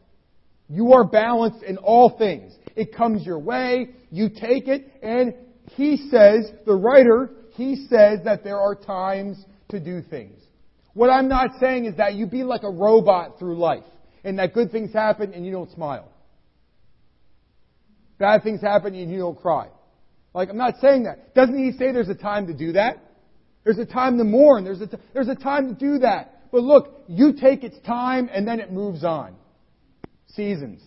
[0.69, 2.53] You are balanced in all things.
[2.75, 5.33] It comes your way, you take it, and
[5.75, 9.37] he says, the writer, he says that there are times
[9.69, 10.41] to do things.
[10.93, 13.83] What I'm not saying is that you be like a robot through life,
[14.23, 16.11] and that good things happen and you don't smile.
[18.17, 19.67] Bad things happen and you don't cry.
[20.33, 21.33] Like, I'm not saying that.
[21.35, 22.97] Doesn't he say there's a time to do that?
[23.63, 24.63] There's a time to mourn.
[24.63, 26.34] There's a, t- there's a time to do that.
[26.55, 29.35] But look, you take its time and then it moves on.
[30.27, 30.81] Seasons.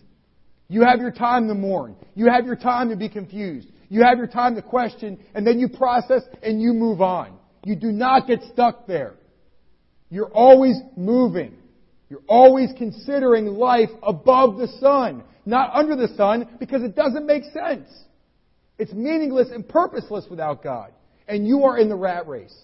[0.67, 1.95] You have your time to mourn.
[2.15, 3.67] You have your time to be confused.
[3.87, 7.37] You have your time to question, and then you process and you move on.
[7.63, 9.13] You do not get stuck there.
[10.09, 11.53] You're always moving.
[12.09, 17.43] You're always considering life above the sun, not under the sun, because it doesn't make
[17.43, 17.91] sense.
[18.79, 20.93] It's meaningless and purposeless without God.
[21.27, 22.55] And you are in the rat race.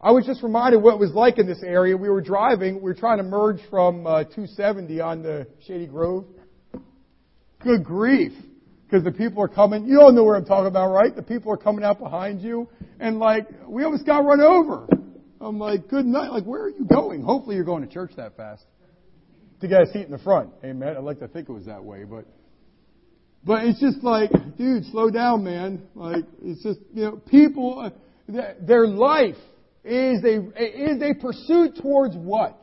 [0.00, 1.96] I was just reminded what it was like in this area.
[1.96, 2.76] We were driving.
[2.76, 6.24] We were trying to merge from uh, 270 on the Shady Grove.
[7.60, 8.32] Good grief.
[8.84, 9.86] Because the people are coming.
[9.86, 11.14] You all know where I'm talking about, right?
[11.14, 12.68] The people are coming out behind you.
[13.00, 14.88] And like, we almost got run over.
[15.40, 16.30] I'm like, good night.
[16.30, 17.22] Like, where are you going?
[17.22, 18.64] Hopefully you're going to church that fast.
[19.60, 20.50] To get a seat in the front.
[20.64, 20.96] Amen.
[20.96, 22.24] I'd like to think it was that way, but.
[23.44, 25.82] But it's just like, dude, slow down, man.
[25.94, 29.36] Like, it's just, you know, people, uh, their life
[29.88, 32.60] is a, is a pursuit towards what?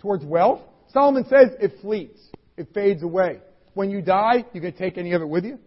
[0.00, 0.60] Towards wealth?
[0.92, 2.18] Solomon says it fleets.
[2.56, 3.40] It fades away.
[3.74, 5.58] When you die, you can take any of it with you?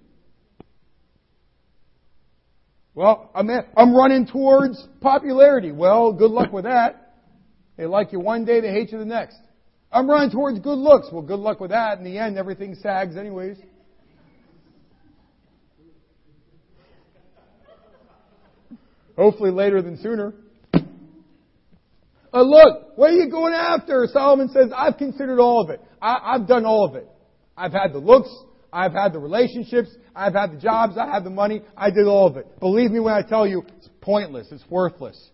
[2.96, 5.72] Well, I'm, I'm running towards popularity.
[5.72, 7.16] Well, good luck with that.
[7.78, 9.38] They like you one day, they hate you the next.
[9.92, 11.08] I'm running towards good looks.
[11.12, 11.98] Well, good luck with that.
[11.98, 13.58] In the end, everything sags anyways.
[19.18, 20.34] Hopefully later than sooner.
[22.34, 24.08] Uh, look, what are you going after?
[24.12, 25.80] Solomon says, I've considered all of it.
[26.02, 27.08] I, I've done all of it.
[27.56, 28.30] I've had the looks.
[28.72, 29.90] I've had the relationships.
[30.16, 30.98] I've had the jobs.
[30.98, 31.62] I have had the money.
[31.78, 32.60] I did all of it.
[32.60, 34.48] Believe me when I tell you, it's pointless.
[34.52, 35.30] It's worthless.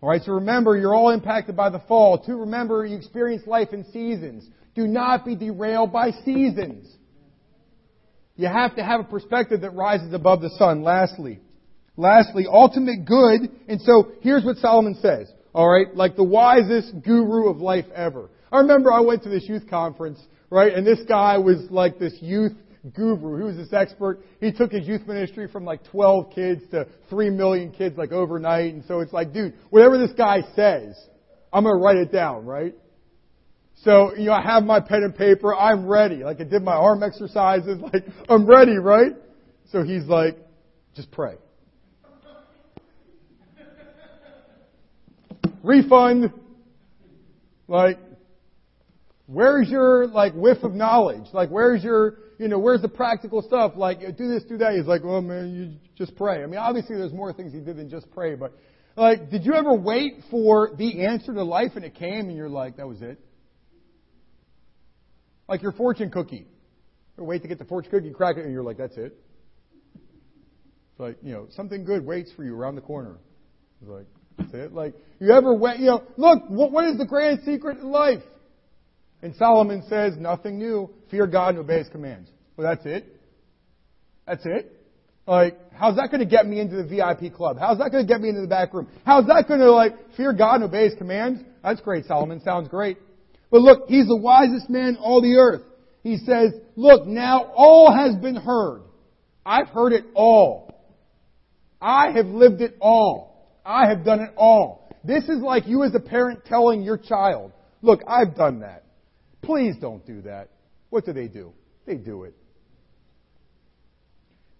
[0.00, 2.18] Alright, so remember, you're all impacted by the fall.
[2.26, 4.48] To remember, you experience life in seasons.
[4.76, 6.86] Do not be derailed by seasons.
[8.36, 10.82] You have to have a perspective that rises above the sun.
[10.82, 11.40] Lastly,
[11.96, 13.50] Lastly, ultimate good.
[13.68, 15.30] And so here's what Solomon says.
[15.54, 18.28] All right, like the wisest guru of life ever.
[18.52, 20.18] I remember I went to this youth conference,
[20.50, 22.52] right, and this guy was like this youth
[22.94, 23.38] guru.
[23.38, 24.20] He was this expert.
[24.40, 28.74] He took his youth ministry from like 12 kids to 3 million kids like overnight.
[28.74, 30.94] And so it's like, dude, whatever this guy says,
[31.52, 32.74] I'm going to write it down, right?
[33.82, 35.54] So, you know, I have my pen and paper.
[35.54, 36.16] I'm ready.
[36.16, 37.78] Like I did my arm exercises.
[37.82, 39.12] Like, I'm ready, right?
[39.70, 40.36] So he's like,
[40.94, 41.36] just pray.
[45.66, 46.32] Refund.
[47.68, 47.98] Like,
[49.26, 51.26] where's your, like, whiff of knowledge?
[51.32, 53.72] Like, where's your, you know, where's the practical stuff?
[53.76, 54.74] Like, do this, do that.
[54.74, 56.42] He's like, well, man, you just pray.
[56.42, 58.52] I mean, obviously there's more things he did than just pray, but,
[58.96, 62.48] like, did you ever wait for the answer to life and it came and you're
[62.48, 63.20] like, that was it?
[65.48, 66.46] Like your fortune cookie.
[67.18, 69.18] Or wait to get the fortune cookie, crack it, and you're like, that's it.
[69.94, 73.16] It's like, you know, something good waits for you around the corner.
[73.80, 74.06] It's like,
[74.38, 74.72] it.
[74.72, 78.22] Like, you ever went, you know, look, what, what is the grand secret in life?
[79.22, 80.90] And Solomon says, nothing new.
[81.10, 82.28] Fear God and obey His commands.
[82.56, 83.06] Well, that's it.
[84.26, 84.72] That's it.
[85.26, 87.56] Like, how's that going to get me into the VIP club?
[87.58, 88.88] How's that going to get me into the back room?
[89.04, 91.40] How's that going to, like, fear God and obey His commands?
[91.62, 92.40] That's great, Solomon.
[92.40, 92.98] Sounds great.
[93.50, 95.62] But look, he's the wisest man all the earth.
[96.02, 98.82] He says, look, now all has been heard.
[99.44, 100.72] I've heard it all.
[101.80, 103.35] I have lived it all.
[103.66, 104.88] I have done it all.
[105.04, 107.52] This is like you as a parent telling your child,
[107.82, 108.84] look, I've done that.
[109.42, 110.50] Please don't do that.
[110.90, 111.52] What do they do?
[111.86, 112.34] They do it.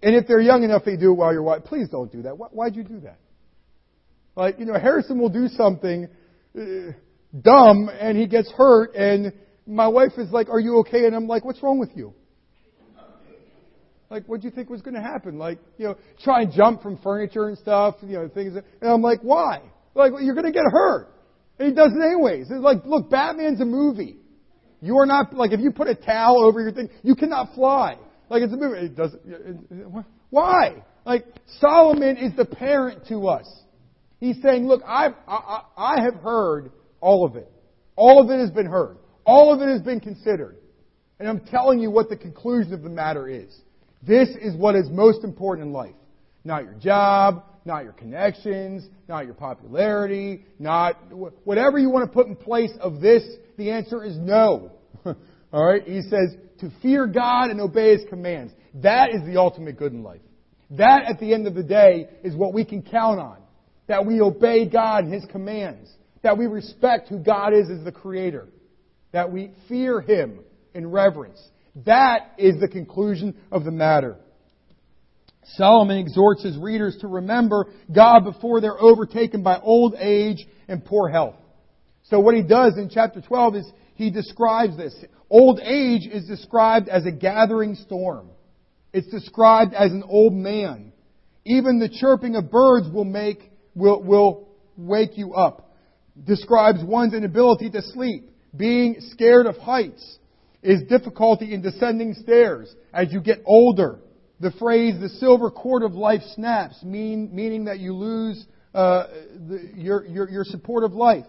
[0.02, 1.66] And if they're young enough, they do it while you're watching.
[1.66, 2.32] Please don't do that.
[2.32, 3.18] Why'd you do that?
[4.36, 6.08] Like, you know, Harrison will do something
[6.56, 6.62] uh,
[7.40, 9.32] dumb and he gets hurt and
[9.66, 11.06] my wife is like, are you okay?
[11.06, 12.14] And I'm like, what's wrong with you?
[14.08, 15.38] Like, what do you think was going to happen?
[15.38, 18.54] Like, you know, try and jump from furniture and stuff, you know, things.
[18.54, 19.62] And I'm like, why?
[19.94, 21.08] Like, well, you're going to get hurt.
[21.58, 22.50] And he does it anyways.
[22.50, 24.16] It's like, look, Batman's a movie.
[24.80, 27.96] You are not, like, if you put a towel over your thing, you cannot fly.
[28.28, 28.78] Like, it's a movie.
[28.86, 30.84] It doesn't, it, why?
[31.04, 31.24] Like,
[31.60, 33.46] Solomon is the parent to us.
[34.20, 37.50] He's saying, look, I've, I, I have heard all of it.
[37.96, 38.98] All of it has been heard.
[39.24, 40.56] All of it has been considered.
[41.18, 43.54] And I'm telling you what the conclusion of the matter is.
[44.02, 45.94] This is what is most important in life.
[46.44, 51.12] Not your job, not your connections, not your popularity, not
[51.44, 53.22] whatever you want to put in place of this.
[53.56, 54.72] The answer is no.
[55.04, 55.82] All right?
[55.82, 58.52] He says to fear God and obey His commands.
[58.74, 60.20] That is the ultimate good in life.
[60.70, 63.38] That, at the end of the day, is what we can count on.
[63.86, 65.90] That we obey God and His commands.
[66.22, 68.48] That we respect who God is as the Creator.
[69.12, 70.40] That we fear Him
[70.74, 71.40] in reverence.
[71.84, 74.16] That is the conclusion of the matter.
[75.54, 81.08] Solomon exhorts his readers to remember God before they're overtaken by old age and poor
[81.08, 81.36] health.
[82.04, 84.94] So what he does in chapter 12 is he describes this.
[85.28, 88.30] Old age is described as a gathering storm.
[88.92, 90.92] It's described as an old man.
[91.44, 95.74] Even the chirping of birds will make, will, will wake you up.
[96.24, 98.30] Describes one's inability to sleep.
[98.56, 100.18] Being scared of heights
[100.62, 104.00] is difficulty in descending stairs as you get older.
[104.40, 108.44] The phrase, the silver cord of life snaps, mean, meaning that you lose
[108.74, 109.04] uh,
[109.48, 111.24] the, your, your, your support of life.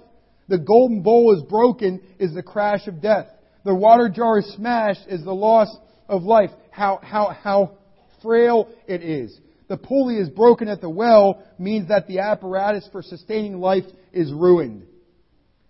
[0.49, 3.27] The golden bowl is broken is the crash of death.
[3.63, 5.73] The water jar is smashed is the loss
[6.07, 6.51] of life.
[6.71, 7.77] How, how, how
[8.21, 9.37] frail it is.
[9.67, 14.31] The pulley is broken at the well means that the apparatus for sustaining life is
[14.31, 14.85] ruined.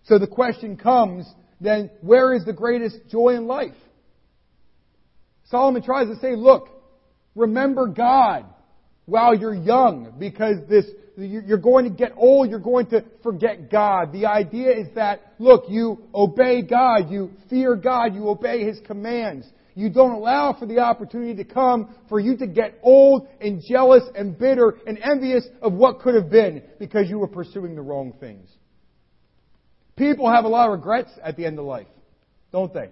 [0.04, 1.28] So the question comes,
[1.60, 3.74] then where is the greatest joy in life?
[5.46, 6.70] Solomon tries to say, look,
[7.36, 8.46] remember God
[9.06, 10.86] while you're young because this
[11.18, 14.14] you're going to get old, you're going to forget God.
[14.14, 19.48] The idea is that, look, you obey God, you fear God, you obey His commands.
[19.74, 24.04] You don't allow for the opportunity to come for you to get old and jealous
[24.16, 28.14] and bitter and envious of what could have been because you were pursuing the wrong
[28.20, 28.48] things.
[29.98, 31.88] People have a lot of regrets at the end of life,
[32.52, 32.90] don't they?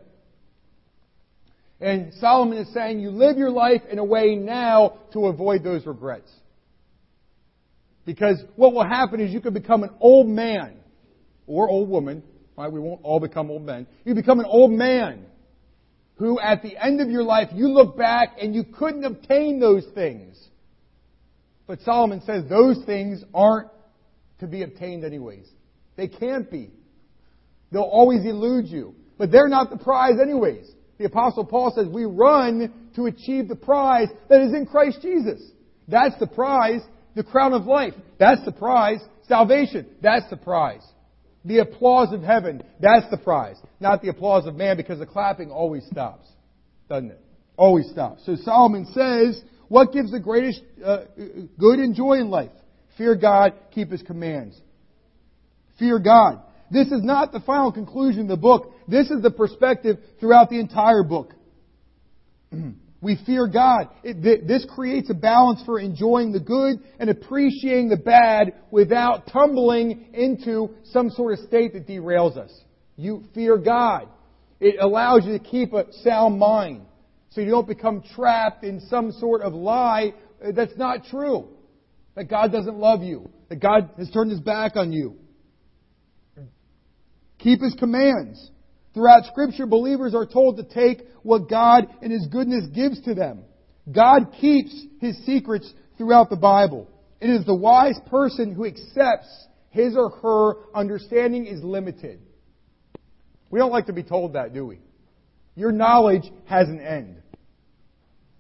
[1.80, 5.86] And Solomon is saying you live your life in a way now to avoid those
[5.86, 6.32] regrets.
[8.06, 10.78] Because what will happen is you could become an old man
[11.48, 12.24] or old woman.
[12.58, 12.72] Right?
[12.72, 13.88] We won't all become old men.
[14.06, 15.26] You become an old man
[16.16, 19.86] who at the end of your life you look back and you couldn't obtain those
[19.94, 20.40] things.
[21.68, 23.70] But Solomon says those things aren't
[24.40, 25.46] to be obtained anyways.
[25.98, 26.72] They can't be.
[27.76, 28.96] They'll always elude you.
[29.18, 30.66] But they're not the prize anyways.
[30.98, 35.42] The apostle Paul says we run to achieve the prize that is in Christ Jesus.
[35.86, 36.80] That's the prize.
[37.16, 37.94] The crown of life.
[38.18, 39.02] That's the prize.
[39.28, 39.88] Salvation.
[40.02, 40.88] That's the prize.
[41.44, 42.64] The applause of heaven.
[42.80, 43.58] That's the prize.
[43.82, 46.30] Not the applause of man because the clapping always stops.
[46.88, 47.22] Doesn't it?
[47.58, 48.26] Always stops.
[48.26, 51.00] So Solomon says, what gives the greatest uh,
[51.60, 52.52] good and joy in life?
[52.98, 54.58] Fear God, keep His commands.
[55.78, 56.42] Fear God.
[56.72, 58.74] This is not the final conclusion of the book.
[58.88, 61.34] This is the perspective throughout the entire book.
[63.02, 63.90] we fear God.
[64.04, 70.08] It, this creates a balance for enjoying the good and appreciating the bad without tumbling
[70.14, 72.52] into some sort of state that derails us.
[72.98, 74.08] You fear God.
[74.60, 76.82] It allows you to keep a sound mind
[77.30, 80.14] so you don't become trapped in some sort of lie
[80.54, 81.50] that's not true.
[82.16, 83.30] That God doesn't love you.
[83.50, 85.18] That God has turned his back on you.
[87.46, 88.50] Keep His commands.
[88.96, 93.44] Throughout Scripture, believers are told to take what God and His goodness gives to them.
[93.92, 96.90] God keeps His secrets throughout the Bible.
[97.22, 99.28] It is the wise person who accepts
[99.70, 102.20] his or her understanding is limited.
[103.52, 104.80] We don't like to be told that, do we?
[105.56, 107.22] Your knowledge has an end.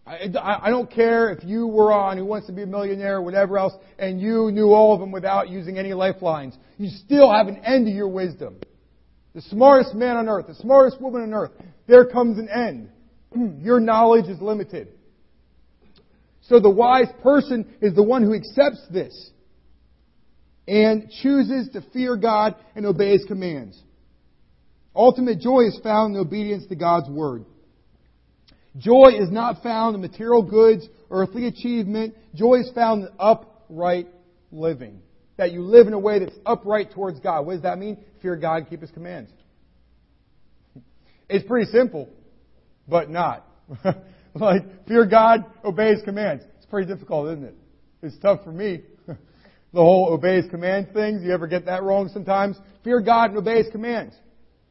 [0.08, 3.58] I, don't care if you were on Who Wants to Be a Millionaire or whatever
[3.58, 6.56] else, and you knew all of them without using any lifelines.
[6.78, 8.58] You still have an end to your wisdom
[9.36, 11.52] the smartest man on earth, the smartest woman on earth,
[11.88, 12.90] there comes an end.
[13.62, 14.88] Your knowledge is limited.
[16.44, 19.32] So the wise person is the one who accepts this
[20.68, 23.80] and chooses to fear God and obey His commands.
[24.96, 27.44] Ultimate joy is found in obedience to God's Word.
[28.78, 32.16] Joy is not found in material goods, earthly achievement.
[32.34, 34.08] Joy is found in upright
[34.52, 35.02] living.
[35.38, 37.46] That you live in a way that's upright towards God.
[37.46, 37.98] What does that mean?
[38.22, 39.32] Fear God, keep His commands.
[41.30, 42.10] It's pretty simple,
[42.88, 43.46] but not.
[44.36, 46.44] like, fear God, obey His commands.
[46.58, 47.56] It's pretty difficult, isn't it?
[48.02, 48.82] It's tough for me.
[49.08, 49.16] the
[49.74, 51.24] whole obey His commands things.
[51.24, 52.58] You ever get that wrong sometimes?
[52.84, 54.16] Fear God and obey His commands.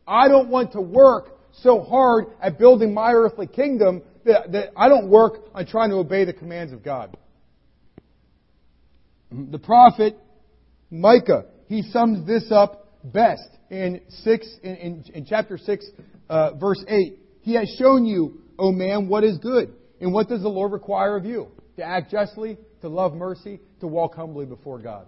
[0.06, 1.30] I don't want to work
[1.62, 5.96] so hard at building my earthly kingdom that, that I don't work on trying to
[5.96, 7.16] obey the commands of God.
[9.30, 10.18] The prophet
[10.94, 15.84] Micah, he sums this up best in six in, in, in chapter six,
[16.30, 17.18] uh, verse eight.
[17.40, 21.16] He has shown you, O man, what is good, and what does the Lord require
[21.16, 21.48] of you?
[21.76, 25.06] To act justly, to love mercy, to walk humbly before God.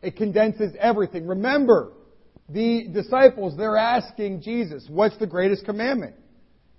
[0.00, 1.26] It condenses everything.
[1.26, 1.92] Remember,
[2.48, 6.14] the disciples, they're asking Jesus, what's the greatest commandment?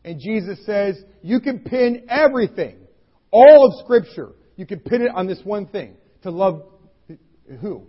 [0.05, 2.77] And Jesus says, you can pin everything,
[3.29, 6.63] all of Scripture, you can pin it on this one thing to love
[7.61, 7.83] who?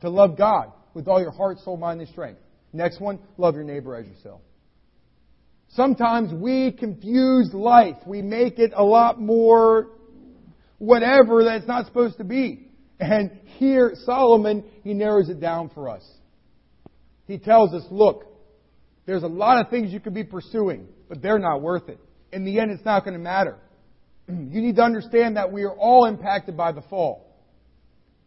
[0.00, 2.40] To love God with all your heart, soul, mind, and strength.
[2.72, 4.40] Next one, love your neighbor as yourself.
[5.68, 7.96] Sometimes we confuse life.
[8.06, 9.88] We make it a lot more
[10.78, 12.68] whatever that's not supposed to be.
[13.00, 16.02] And here, Solomon, he narrows it down for us.
[17.26, 18.24] He tells us, look,
[19.04, 21.98] there's a lot of things you could be pursuing, but they're not worth it.
[22.32, 23.58] In the end, it's not going to matter.
[24.28, 27.25] You need to understand that we are all impacted by the fall.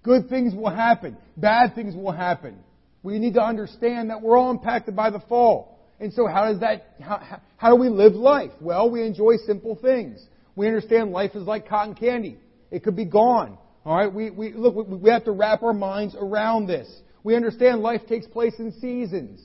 [0.04, 1.18] Good things will happen.
[1.36, 2.58] Bad things will happen.
[3.04, 5.80] We need to understand that we're all impacted by the fall.
[6.00, 8.52] And so how does that, how, how do we live life?
[8.62, 10.26] Well, we enjoy simple things.
[10.56, 12.38] We understand life is like cotton candy.
[12.72, 13.58] It could be gone.
[13.86, 14.14] Alright?
[14.14, 16.90] We, we, look, we have to wrap our minds around this.
[17.24, 19.42] We understand life takes place in seasons.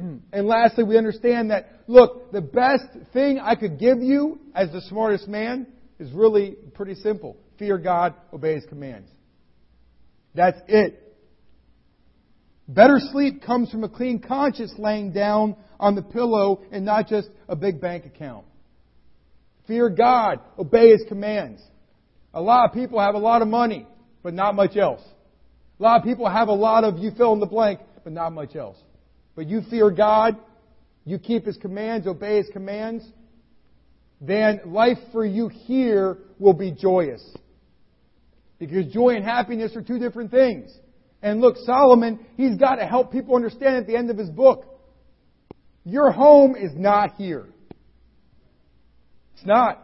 [0.00, 0.20] Mm.
[0.32, 4.80] And lastly, we understand that, look, the best thing I could give you as the
[4.82, 5.68] smartest man
[6.00, 7.36] is really pretty simple.
[7.58, 9.08] Fear God, obey His commands.
[10.34, 11.00] That's it.
[12.66, 17.28] Better sleep comes from a clean conscience laying down on the pillow and not just
[17.48, 18.46] a big bank account.
[19.66, 21.62] Fear God, obey His commands.
[22.32, 23.86] A lot of people have a lot of money,
[24.22, 25.02] but not much else.
[25.78, 28.32] A lot of people have a lot of you fill in the blank, but not
[28.32, 28.76] much else.
[29.36, 30.36] But you fear God,
[31.04, 33.04] you keep His commands, obey His commands,
[34.20, 37.22] then life for you here will be joyous.
[38.58, 40.70] Because joy and happiness are two different things.
[41.22, 44.66] And look, Solomon, he's got to help people understand at the end of his book.
[45.84, 47.48] Your home is not here.
[49.34, 49.80] It's not.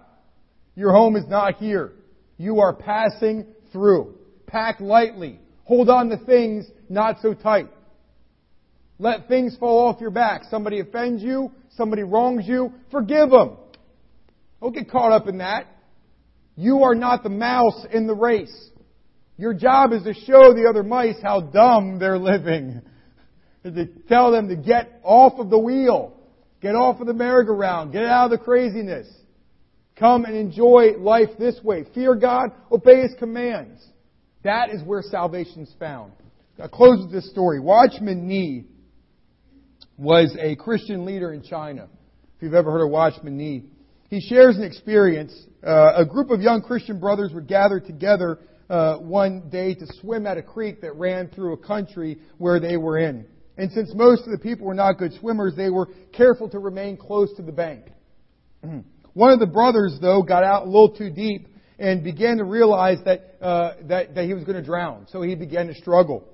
[0.74, 1.92] Your home is not here.
[2.36, 4.14] You are passing through.
[4.46, 5.40] Pack lightly.
[5.64, 7.68] Hold on to things not so tight.
[8.98, 10.42] Let things fall off your back.
[10.50, 13.56] Somebody offends you, somebody wrongs you, forgive them.
[14.60, 15.66] Don't get caught up in that.
[16.61, 18.54] You are not the mouse in the race.
[19.38, 22.82] Your job is to show the other mice how dumb they're living.
[23.64, 26.12] to tell them to get off of the wheel.
[26.61, 27.92] Get off of the merry-go-round.
[27.92, 29.11] Get out of the craziness.
[29.96, 31.86] Come and enjoy life this way.
[31.94, 33.82] Fear God, obey His commands.
[34.44, 36.12] That is where salvation is found.
[36.61, 37.58] I'll close with this story.
[37.58, 38.66] Watchman Nee
[39.96, 41.88] was a Christian leader in China.
[42.36, 43.64] If you've ever heard of Watchman Nee,
[44.11, 45.32] he shares an experience.
[45.64, 50.26] Uh, a group of young Christian brothers were gathered together uh, one day to swim
[50.26, 53.24] at a creek that ran through a country where they were in.
[53.56, 56.96] And since most of the people were not good swimmers, they were careful to remain
[56.96, 57.84] close to the bank.
[59.12, 61.46] One of the brothers, though, got out a little too deep
[61.78, 65.06] and began to realize that, uh, that, that he was going to drown.
[65.11, 66.28] So he began to struggle.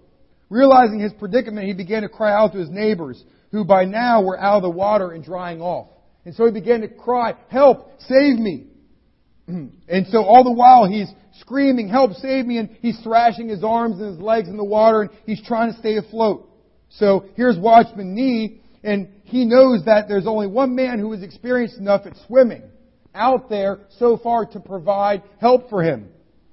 [0.49, 4.39] Realizing his predicament, he began to cry out to his neighbors, who by now were
[4.39, 5.89] out of the water and drying off.
[6.27, 7.89] And so he began to cry, Help!
[8.01, 8.67] Save me!
[9.47, 11.09] and so all the while he's
[11.39, 12.15] screaming, Help!
[12.15, 12.59] Save me!
[12.59, 15.79] And he's thrashing his arms and his legs in the water and he's trying to
[15.79, 16.51] stay afloat.
[16.89, 21.79] So here's Watchman Nee, and he knows that there's only one man who is experienced
[21.79, 22.65] enough at swimming
[23.15, 26.09] out there so far to provide help for him.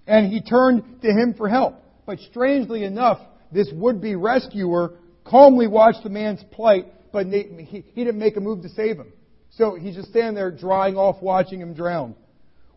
[0.05, 1.83] And he turned to him for help.
[2.05, 3.19] But strangely enough,
[3.51, 4.93] this would-be rescuer
[5.23, 9.11] calmly watched the man's plight, but he didn't make a move to save him.
[9.57, 12.15] So he's just standing there drying off, watching him drown.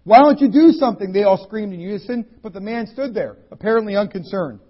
[0.04, 1.12] Why don't you do something?
[1.12, 4.60] They all screamed in unison, but the man stood there, apparently unconcerned.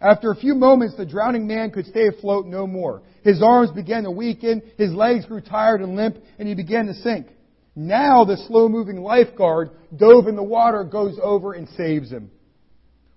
[0.00, 3.02] After a few moments, the drowning man could stay afloat no more.
[3.22, 6.94] His arms began to weaken, his legs grew tired and limp, and he began to
[6.94, 7.28] sink.
[7.76, 12.30] Now the slow moving lifeguard dove in the water, goes over and saves him.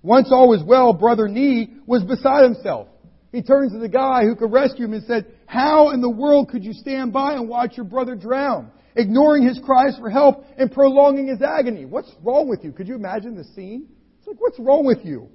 [0.04, 2.88] Once all was well, Brother Nee was beside himself.
[3.36, 6.48] He turns to the guy who could rescue him and said, How in the world
[6.48, 8.72] could you stand by and watch your brother drown?
[8.96, 11.84] Ignoring his cries for help and prolonging his agony.
[11.84, 12.72] What's wrong with you?
[12.72, 13.90] Could you imagine the scene?
[14.18, 15.28] It's like, what's wrong with you?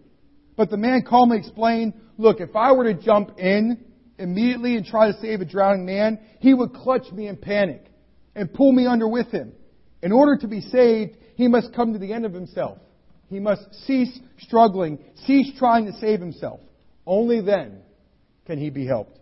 [0.56, 3.84] But the man calmly explained, Look, if I were to jump in
[4.18, 7.84] immediately and try to save a drowning man, he would clutch me in panic
[8.34, 9.52] and pull me under with him.
[10.02, 12.78] In order to be saved, he must come to the end of himself.
[13.28, 16.60] He must cease struggling, cease trying to save himself.
[17.06, 17.82] Only then
[18.50, 19.16] can he be helped.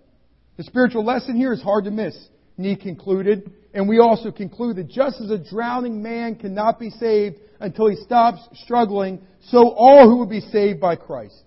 [0.56, 2.16] The spiritual lesson here is hard to miss.
[2.56, 7.36] Nee concluded, and we also conclude that just as a drowning man cannot be saved
[7.60, 9.20] until he stops struggling,
[9.50, 11.42] so all who will be saved by Christ.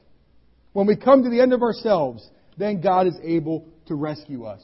[0.74, 4.62] When we come to the end of ourselves, then God is able to rescue us.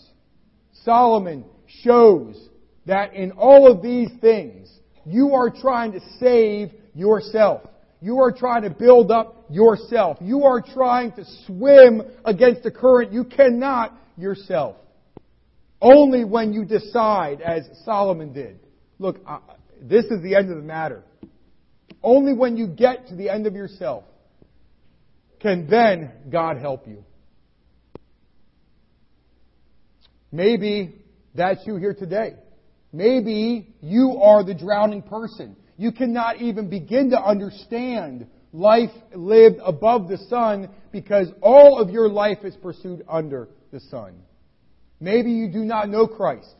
[0.84, 1.44] Solomon
[1.82, 2.38] shows
[2.86, 4.72] that in all of these things,
[5.08, 7.64] you are trying to save yourself.
[8.00, 10.18] You are trying to build up yourself.
[10.22, 13.12] You are trying to swim against the current.
[13.12, 14.76] You cannot yourself.
[15.82, 18.60] Only when you decide, as Solomon did,
[19.00, 19.40] look, uh,
[19.82, 21.04] this is the end of the matter.
[22.02, 24.04] Only when you get to the end of yourself
[25.40, 27.04] can then God help you.
[30.32, 30.96] Maybe
[31.36, 32.36] that's you here today.
[32.92, 35.56] Maybe you are the drowning person.
[35.78, 42.10] You cannot even begin to understand life lived above the sun because all of your
[42.10, 44.16] life is pursued under the sun.
[45.00, 46.56] Maybe you do not know Christ.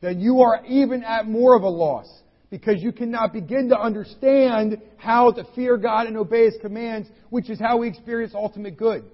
[0.00, 2.06] Then you are even at more of a loss
[2.50, 7.50] because you cannot begin to understand how to fear God and obey His commands, which
[7.50, 9.04] is how we experience ultimate good.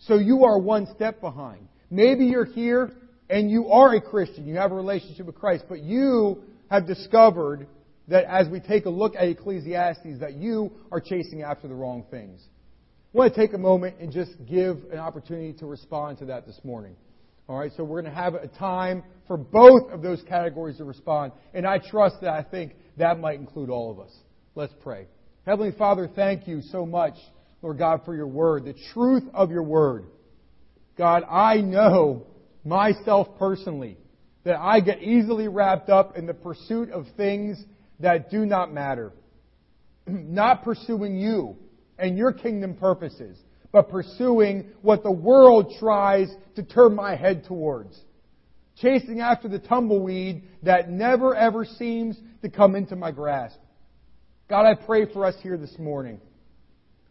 [0.00, 1.68] So you are one step behind.
[1.90, 2.92] Maybe you're here
[3.28, 7.66] and you are a Christian, you have a relationship with Christ, but you have discovered
[8.08, 12.04] that as we take a look at Ecclesiastes, that you are chasing after the wrong
[12.10, 12.42] things.
[13.14, 16.46] I want to take a moment and just give an opportunity to respond to that
[16.46, 16.96] this morning.
[17.48, 20.84] All right, so we're going to have a time for both of those categories to
[20.84, 24.14] respond, and I trust that I think that might include all of us.
[24.54, 25.06] Let's pray.
[25.46, 27.14] Heavenly Father, thank you so much,
[27.62, 30.04] Lord God, for your word, the truth of your word.
[30.98, 32.26] God, I know
[32.64, 33.96] myself personally
[34.44, 37.62] that I get easily wrapped up in the pursuit of things
[38.00, 39.12] that do not matter.
[40.06, 41.56] not pursuing you
[41.98, 43.38] and your kingdom purposes,
[43.72, 47.98] but pursuing what the world tries to turn my head towards.
[48.76, 53.58] Chasing after the tumbleweed that never ever seems to come into my grasp.
[54.48, 56.20] God, I pray for us here this morning.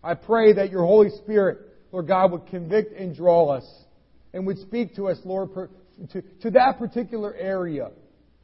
[0.03, 1.59] I pray that your Holy Spirit,
[1.91, 3.65] Lord God, would convict and draw us
[4.33, 5.49] and would speak to us, Lord,
[6.13, 7.91] to, to that particular area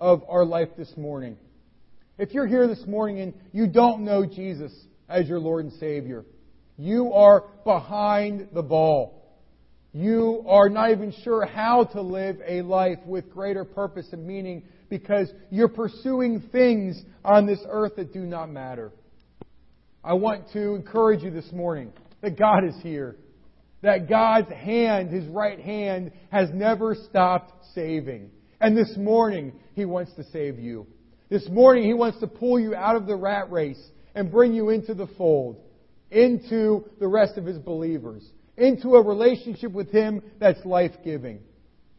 [0.01, 1.37] of our life this morning.
[2.17, 4.71] If you're here this morning and you don't know Jesus
[5.09, 6.25] as your Lord and Savior,
[6.77, 9.19] you are behind the ball.
[9.93, 14.63] You are not even sure how to live a life with greater purpose and meaning
[14.89, 18.91] because you're pursuing things on this earth that do not matter.
[20.03, 23.17] I want to encourage you this morning that God is here
[23.83, 28.31] that God's hand, His right hand, has never stopped saving.
[28.59, 30.87] And this morning, He wants to save you.
[31.33, 34.69] This morning, He wants to pull you out of the rat race and bring you
[34.69, 35.59] into the fold,
[36.11, 38.23] into the rest of His believers,
[38.55, 41.39] into a relationship with Him that's life giving.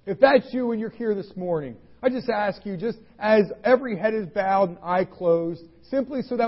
[0.07, 3.99] If that's you and you're here this morning, I just ask you, just as every
[3.99, 6.43] head is bowed and eye closed, simply so that